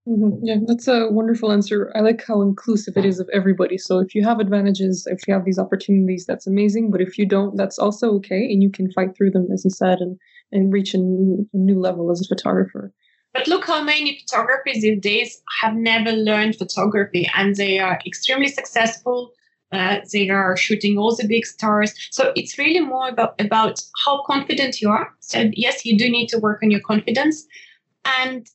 Mm-hmm. 0.08 0.46
Yeah, 0.46 0.58
that's 0.68 0.88
a 0.90 1.10
wonderful 1.10 1.52
answer. 1.52 1.90
I 1.96 2.02
like 2.02 2.24
how 2.28 2.42
inclusive 2.42 2.98
it 2.98 3.06
is 3.06 3.22
of 3.22 3.30
everybody. 3.32 3.78
So 3.78 4.00
if 4.00 4.14
you 4.14 4.24
have 4.26 4.40
advantages, 4.42 5.08
if 5.10 5.26
you 5.28 5.34
have 5.34 5.46
these 5.46 5.58
opportunities, 5.60 6.26
that's 6.26 6.46
amazing. 6.46 6.92
But 6.92 7.00
if 7.00 7.18
you 7.18 7.26
don't, 7.26 7.56
that's 7.56 7.80
also 7.80 8.12
okay, 8.16 8.52
and 8.52 8.62
you 8.62 8.70
can 8.70 8.92
fight 8.92 9.16
through 9.16 9.32
them, 9.32 9.48
as 9.54 9.64
you 9.64 9.72
said, 9.72 10.00
and 10.00 10.20
and 10.52 10.74
reach 10.74 10.94
a 10.94 10.98
new, 10.98 11.48
a 11.54 11.58
new 11.58 11.80
level 11.80 12.12
as 12.12 12.22
a 12.22 12.28
photographer. 12.28 12.92
But 13.34 13.48
look 13.48 13.66
how 13.66 13.82
many 13.82 14.20
photographers 14.20 14.82
these 14.82 15.00
days 15.00 15.42
have 15.62 15.74
never 15.74 16.12
learned 16.12 16.58
photography, 16.58 17.30
and 17.34 17.56
they 17.56 17.80
are 17.80 17.98
extremely 18.06 18.50
successful. 18.50 19.32
Uh, 19.72 20.00
they 20.12 20.30
are 20.30 20.58
shooting 20.58 20.98
all 20.98 21.16
the 21.16 21.28
big 21.28 21.46
stars. 21.46 21.94
So 22.12 22.34
it's 22.36 22.58
really 22.58 22.82
more 22.82 23.08
about 23.08 23.40
about 23.40 23.80
how 24.04 24.22
confident 24.24 24.82
you 24.82 24.90
are. 24.90 25.16
So 25.22 25.50
yes, 25.54 25.86
you 25.86 25.98
do 25.98 26.10
need 26.10 26.28
to 26.28 26.40
work 26.40 26.62
on 26.62 26.72
your 26.72 26.82
confidence, 26.82 27.48
and 28.06 28.46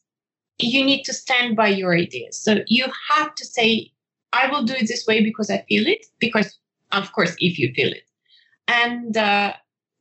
you 0.59 0.85
need 0.85 1.05
to 1.05 1.12
stand 1.12 1.57
by 1.57 1.68
your 1.68 1.94
ideas. 1.94 2.37
So 2.37 2.59
you 2.66 2.87
have 3.11 3.35
to 3.37 3.44
say, 3.44 3.92
I 4.33 4.51
will 4.51 4.64
do 4.64 4.75
it 4.75 4.88
this 4.88 5.07
way 5.07 5.23
because 5.23 5.51
I 5.51 5.64
feel 5.68 5.87
it, 5.87 6.07
because, 6.18 6.59
of 6.92 7.12
course, 7.12 7.35
if 7.38 7.59
you 7.59 7.73
feel 7.75 7.92
it. 7.92 8.03
And 8.66 9.16
uh, 9.16 9.55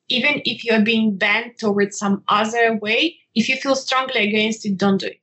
even 0.09 0.41
if 0.45 0.65
you're 0.65 0.81
being 0.81 1.15
bent 1.15 1.59
towards 1.59 1.97
some 1.97 2.23
other 2.27 2.75
way, 2.75 3.17
if 3.35 3.47
you 3.47 3.55
feel 3.55 3.75
strongly 3.75 4.27
against 4.27 4.65
it, 4.65 4.77
don't 4.77 4.99
do 4.99 5.07
it. 5.07 5.21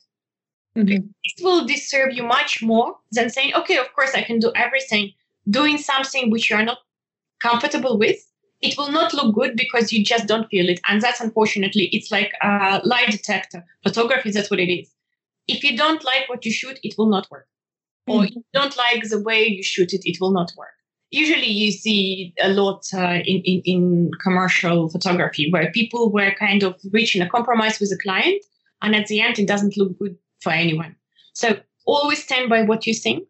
Mm-hmm. 0.76 1.06
It 1.22 1.44
will 1.44 1.66
disturb 1.66 2.12
you 2.12 2.22
much 2.22 2.62
more 2.62 2.96
than 3.12 3.28
saying, 3.30 3.54
okay, 3.54 3.76
of 3.76 3.92
course, 3.92 4.14
I 4.14 4.22
can 4.22 4.38
do 4.38 4.52
everything. 4.54 5.12
Doing 5.50 5.78
something 5.78 6.30
which 6.30 6.48
you 6.48 6.56
are 6.56 6.64
not 6.64 6.78
comfortable 7.40 7.98
with, 7.98 8.26
it 8.62 8.78
will 8.78 8.90
not 8.90 9.12
look 9.12 9.34
good 9.34 9.56
because 9.56 9.92
you 9.92 10.02
just 10.02 10.26
don't 10.26 10.48
feel 10.48 10.68
it. 10.68 10.80
And 10.88 11.02
that's 11.02 11.20
unfortunately, 11.20 11.90
it's 11.92 12.10
like 12.10 12.32
a 12.42 12.80
lie 12.82 13.06
detector. 13.10 13.64
Photography, 13.82 14.30
that's 14.30 14.50
what 14.50 14.58
it 14.58 14.72
is 14.72 14.94
if 15.48 15.62
you 15.62 15.76
don't 15.76 16.04
like 16.04 16.28
what 16.28 16.44
you 16.44 16.52
shoot, 16.52 16.78
it 16.82 16.94
will 16.98 17.08
not 17.08 17.30
work. 17.30 17.46
Mm-hmm. 18.08 18.18
Or 18.18 18.24
if 18.24 18.34
you 18.34 18.44
don't 18.52 18.76
like 18.76 19.02
the 19.08 19.20
way 19.20 19.46
you 19.46 19.62
shoot 19.62 19.92
it, 19.92 20.02
it 20.04 20.18
will 20.20 20.32
not 20.32 20.52
work. 20.56 20.68
Usually, 21.10 21.46
you 21.46 21.70
see 21.70 22.34
a 22.40 22.48
lot 22.48 22.82
uh, 22.92 23.20
in, 23.24 23.40
in, 23.44 23.62
in 23.64 24.10
commercial 24.20 24.88
photography 24.88 25.50
where 25.50 25.70
people 25.70 26.10
were 26.10 26.32
kind 26.32 26.64
of 26.64 26.74
reaching 26.92 27.22
a 27.22 27.28
compromise 27.28 27.78
with 27.78 27.92
a 27.92 27.98
client, 28.02 28.42
and 28.82 28.96
at 28.96 29.06
the 29.06 29.20
end, 29.20 29.38
it 29.38 29.46
doesn't 29.46 29.76
look 29.76 29.96
good 29.98 30.16
for 30.40 30.50
anyone. 30.50 30.96
So, 31.32 31.60
always 31.86 32.24
stand 32.24 32.48
by 32.48 32.62
what 32.62 32.86
you 32.86 32.94
think 32.94 33.28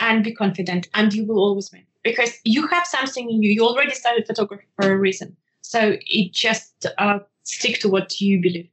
and 0.00 0.22
be 0.22 0.34
confident, 0.34 0.88
and 0.92 1.14
you 1.14 1.24
will 1.24 1.38
always 1.38 1.72
win 1.72 1.86
because 2.02 2.38
you 2.44 2.66
have 2.66 2.86
something 2.86 3.30
in 3.30 3.42
you. 3.42 3.52
You 3.52 3.64
already 3.66 3.94
started 3.94 4.26
photography 4.26 4.66
for 4.76 4.92
a 4.92 4.96
reason. 4.98 5.34
So, 5.62 5.96
it 6.06 6.32
just 6.32 6.86
uh, 6.98 7.20
stick 7.44 7.80
to 7.80 7.88
what 7.88 8.20
you 8.20 8.42
believe. 8.42 8.68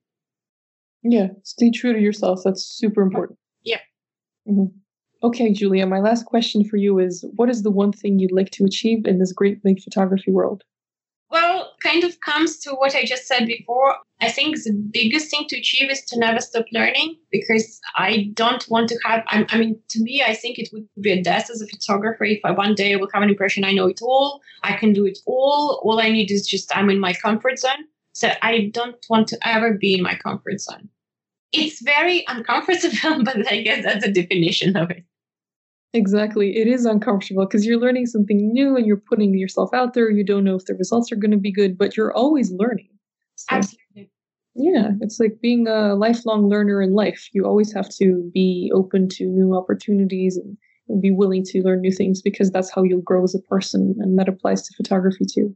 Yeah, 1.04 1.28
stay 1.44 1.72
true 1.72 1.94
to 1.94 2.00
yourself. 2.00 2.42
That's 2.44 2.64
super 2.64 3.02
important. 3.02 3.40
Yeah. 3.64 3.80
Mm-hmm. 4.48 4.78
Okay, 5.24 5.54
Julia, 5.54 5.86
my 5.86 6.00
last 6.00 6.26
question 6.26 6.64
for 6.64 6.78
you 6.78 6.98
is 7.00 7.24
what 7.36 7.50
is 7.50 7.62
the 7.62 7.72
one 7.72 7.92
thing 7.92 8.18
you'd 8.18 8.32
like 8.32 8.50
to 8.52 8.66
achieve 8.66 9.06
in 9.06 9.20
this 9.20 9.32
great 9.32 9.62
big 9.64 9.82
photography 9.82 10.32
world? 10.32 10.64
Well, 11.30 11.72
kind 11.82 12.04
of 12.04 12.20
comes 12.20 12.58
to 12.60 12.72
what 12.72 12.96
I 12.96 13.06
just 13.06 13.26
said 13.26 13.46
before. 13.46 13.96
I 14.20 14.30
think 14.30 14.58
the 14.58 14.74
biggest 14.92 15.32
thing 15.32 15.46
to 15.48 15.58
achieve 15.58 15.90
is 15.90 16.02
to 16.06 16.20
never 16.20 16.42
stop 16.42 16.66
learning 16.74 17.18
because 17.32 17.80
I 17.96 18.32
don't 18.34 18.68
want 18.70 18.90
to 18.90 19.00
have, 19.06 19.24
I, 19.28 19.46
I 19.50 19.58
mean, 19.58 19.80
to 19.90 20.04
me, 20.04 20.24
I 20.28 20.34
think 20.34 20.60
it 20.60 20.70
would 20.74 20.88
be 21.00 21.12
a 21.12 21.24
death 21.24 21.50
as 21.50 21.62
a 21.62 21.68
photographer 21.68 22.26
if 22.26 22.42
I 22.44 22.52
one 22.52 22.76
day 22.76 22.94
I 22.94 22.98
will 22.98 23.10
have 23.14 23.24
an 23.24 23.30
impression 23.30 23.64
I 23.64 23.72
know 23.72 23.88
it 23.88 24.02
all, 24.02 24.42
I 24.64 24.76
can 24.76 24.92
do 24.92 25.06
it 25.06 25.20
all. 25.26 25.82
All 25.84 26.02
I 26.02 26.10
need 26.10 26.32
is 26.32 26.46
just 26.46 26.76
I'm 26.76 26.90
in 26.90 27.00
my 27.00 27.14
comfort 27.14 27.60
zone. 27.60 27.86
So 28.22 28.30
I 28.44 28.70
don't 28.72 29.04
want 29.10 29.28
to 29.30 29.40
ever 29.42 29.74
be 29.74 29.96
in 29.96 30.04
my 30.04 30.14
comfort 30.14 30.62
zone. 30.62 30.90
It's 31.52 31.82
very 31.82 32.24
uncomfortable, 32.28 33.24
but 33.24 33.52
I 33.52 33.64
guess 33.64 33.84
that's 33.84 34.06
the 34.06 34.12
definition 34.12 34.78
of 34.78 34.92
it. 34.92 35.04
Exactly. 35.94 36.56
It 36.56 36.68
is 36.68 36.86
uncomfortable 36.86 37.48
because 37.48 37.66
you're 37.66 37.80
learning 37.80 38.06
something 38.06 38.54
new 38.54 38.78
and 38.78 38.86
you're 38.86 39.02
putting 39.10 39.34
yourself 39.34 39.74
out 39.74 39.96
there. 39.96 40.12
You 40.12 40.24
don't 40.24 40.44
know 40.44 40.56
if 40.56 40.66
the 40.66 40.76
results 40.76 41.12
are 41.12 41.16
going 41.16 41.32
to 41.32 41.38
be 41.38 41.52
good, 41.52 41.80
but 41.80 41.98
you're 41.98 42.14
always 42.14 42.52
learning. 42.52 42.90
So, 43.38 43.56
Absolutely. 43.56 44.12
Yeah, 44.54 44.92
it's 45.02 45.20
like 45.20 45.42
being 45.42 45.68
a 45.68 45.96
lifelong 45.96 46.48
learner 46.48 46.80
in 46.80 46.94
life. 46.94 47.28
You 47.34 47.46
always 47.46 47.74
have 47.74 47.90
to 47.96 48.30
be 48.36 48.72
open 48.72 49.10
to 49.14 49.26
new 49.26 49.58
opportunities 49.58 50.38
and, 50.38 50.58
and 50.90 51.02
be 51.02 51.10
willing 51.10 51.44
to 51.46 51.64
learn 51.64 51.82
new 51.82 51.92
things 51.92 52.22
because 52.22 52.52
that's 52.52 52.72
how 52.72 52.84
you'll 52.84 53.02
grow 53.02 53.24
as 53.24 53.34
a 53.34 53.40
person. 53.40 53.96
And 54.00 54.20
that 54.20 54.30
applies 54.30 54.62
to 54.68 54.76
photography 54.78 55.26
too. 55.26 55.56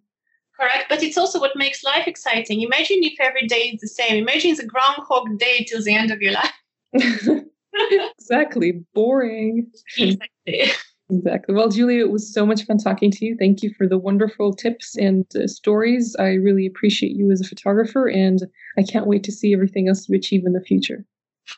Correct. 0.60 0.86
But 0.90 1.04
it's 1.04 1.18
also 1.18 1.40
what 1.40 1.52
makes 1.56 1.84
life 1.84 2.08
exciting. 2.08 2.62
Imagine 2.62 2.98
if 3.02 3.20
every 3.20 3.48
day 3.48 3.72
is 3.74 3.82
the 3.82 3.88
same. 3.88 4.16
Imagine 4.24 4.56
the 4.56 4.66
groundhog 4.66 5.38
day 5.38 5.66
till 5.68 5.84
the 5.84 5.94
end 5.94 6.12
of 6.12 6.22
your 6.22 6.34
life. 6.34 6.54
exactly. 8.20 8.84
Boring. 8.94 9.70
Exactly. 9.98 10.72
Exactly. 11.12 11.54
Well, 11.54 11.70
Julia, 11.70 12.00
it 12.00 12.12
was 12.12 12.34
so 12.34 12.46
much 12.46 12.66
fun 12.66 12.78
talking 12.78 13.12
to 13.12 13.26
you. 13.26 13.36
Thank 13.38 13.62
you 13.62 13.72
for 13.78 13.88
the 13.88 13.98
wonderful 13.98 14.54
tips 14.54 14.98
and 14.98 15.26
uh, 15.36 15.46
stories. 15.46 16.16
I 16.18 16.34
really 16.34 16.66
appreciate 16.66 17.12
you 17.12 17.30
as 17.32 17.42
a 17.42 17.48
photographer, 17.48 18.08
and 18.08 18.40
I 18.78 18.84
can't 18.84 19.06
wait 19.06 19.24
to 19.26 19.32
see 19.32 19.54
everything 19.54 19.88
else 19.88 20.10
you 20.10 20.16
achieve 20.16 20.46
in 20.46 20.54
the 20.54 20.62
future. 20.62 21.06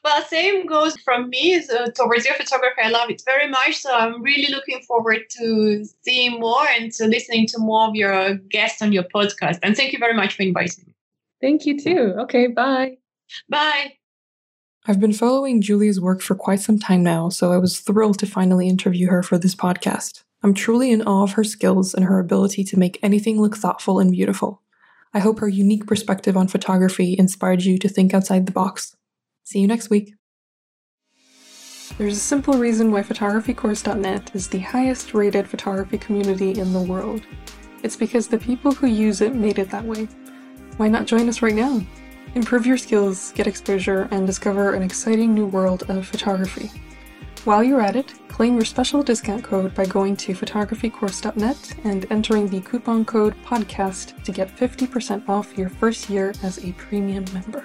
Well, 0.04 0.22
same 0.24 0.66
goes 0.66 0.96
from 0.98 1.30
me 1.30 1.62
so 1.62 1.86
towards 1.88 2.26
your 2.26 2.36
photography. 2.36 2.82
I 2.84 2.90
love 2.90 3.10
it 3.10 3.22
very 3.26 3.50
much. 3.50 3.78
So 3.78 3.94
I'm 3.94 4.22
really 4.22 4.54
looking 4.54 4.82
forward 4.82 5.22
to 5.40 5.86
seeing 6.02 6.40
more 6.40 6.68
and 6.68 6.92
to 6.94 7.08
listening 7.08 7.48
to 7.48 7.60
more 7.60 7.88
of 7.88 7.96
your 7.96 8.36
guests 8.36 8.82
on 8.82 8.92
your 8.92 9.04
podcast. 9.04 9.60
And 9.64 9.76
thank 9.76 9.94
you 9.94 10.00
very 10.00 10.14
much 10.14 10.36
for 10.36 10.44
inviting 10.44 10.86
me. 10.88 10.94
Thank 11.42 11.66
you 11.66 11.80
too. 11.80 12.16
Okay, 12.20 12.48
bye. 12.48 12.98
Bye. 13.50 13.94
I've 14.86 15.00
been 15.00 15.14
following 15.14 15.62
Julia's 15.62 16.00
work 16.00 16.22
for 16.22 16.36
quite 16.36 16.62
some 16.62 16.80
time 16.80 17.04
now, 17.04 17.30
so 17.30 17.52
I 17.52 17.58
was 17.58 17.80
thrilled 17.80 18.20
to 18.20 18.26
finally 18.26 18.70
interview 18.70 19.10
her 19.10 19.22
for 19.22 19.38
this 19.38 19.54
podcast. 19.54 20.24
I'm 20.44 20.54
truly 20.54 20.92
in 20.92 21.02
awe 21.02 21.24
of 21.24 21.34
her 21.34 21.44
skills 21.44 21.94
and 21.94 22.06
her 22.06 22.20
ability 22.20 22.64
to 22.66 22.80
make 22.80 23.00
anything 23.02 23.42
look 23.42 23.58
thoughtful 23.58 24.00
and 24.00 24.12
beautiful. 24.12 24.62
I 25.14 25.20
hope 25.20 25.40
her 25.40 25.48
unique 25.48 25.88
perspective 25.88 26.38
on 26.38 26.48
photography 26.48 27.16
inspired 27.18 27.64
you 27.64 27.78
to 27.80 27.90
think 27.90 28.14
outside 28.14 28.46
the 28.46 28.52
box. 28.52 28.96
See 29.48 29.60
you 29.60 29.68
next 29.68 29.90
week. 29.90 30.14
There's 31.98 32.18
a 32.18 32.20
simple 32.20 32.56
reason 32.56 32.92
why 32.92 33.02
photographycourse.net 33.02 34.32
is 34.36 34.50
the 34.50 34.60
highest 34.60 35.14
rated 35.14 35.48
photography 35.48 35.98
community 35.98 36.60
in 36.60 36.74
the 36.74 36.82
world. 36.82 37.22
It's 37.82 37.96
because 37.96 38.28
the 38.28 38.40
people 38.40 38.74
who 38.74 38.88
use 38.88 39.22
it 39.22 39.36
made 39.36 39.58
it 39.58 39.70
that 39.70 39.86
way. 39.86 40.10
Why 40.76 40.90
not 40.90 41.08
join 41.08 41.30
us 41.30 41.42
right 41.42 41.56
now? 41.56 41.80
Improve 42.36 42.66
your 42.66 42.78
skills, 42.78 43.32
get 43.38 43.48
exposure, 43.48 44.10
and 44.12 44.28
discover 44.28 44.74
an 44.74 44.84
exciting 44.84 45.34
new 45.34 45.46
world 45.46 45.90
of 45.90 46.06
photography. 46.06 46.70
While 47.46 47.64
you're 47.64 47.80
at 47.80 47.96
it, 47.96 48.16
claim 48.28 48.56
your 48.56 48.66
special 48.66 49.02
discount 49.02 49.46
code 49.46 49.74
by 49.74 49.86
going 49.86 50.18
to 50.18 50.34
photographycourse.net 50.34 51.76
and 51.86 52.06
entering 52.12 52.50
the 52.50 52.60
coupon 52.60 53.06
code 53.06 53.34
PODCAST 53.46 54.26
to 54.26 54.34
get 54.34 54.54
50% 54.54 55.30
off 55.30 55.58
your 55.58 55.70
first 55.70 56.10
year 56.10 56.34
as 56.44 56.62
a 56.66 56.74
premium 56.74 57.24
member. 57.34 57.64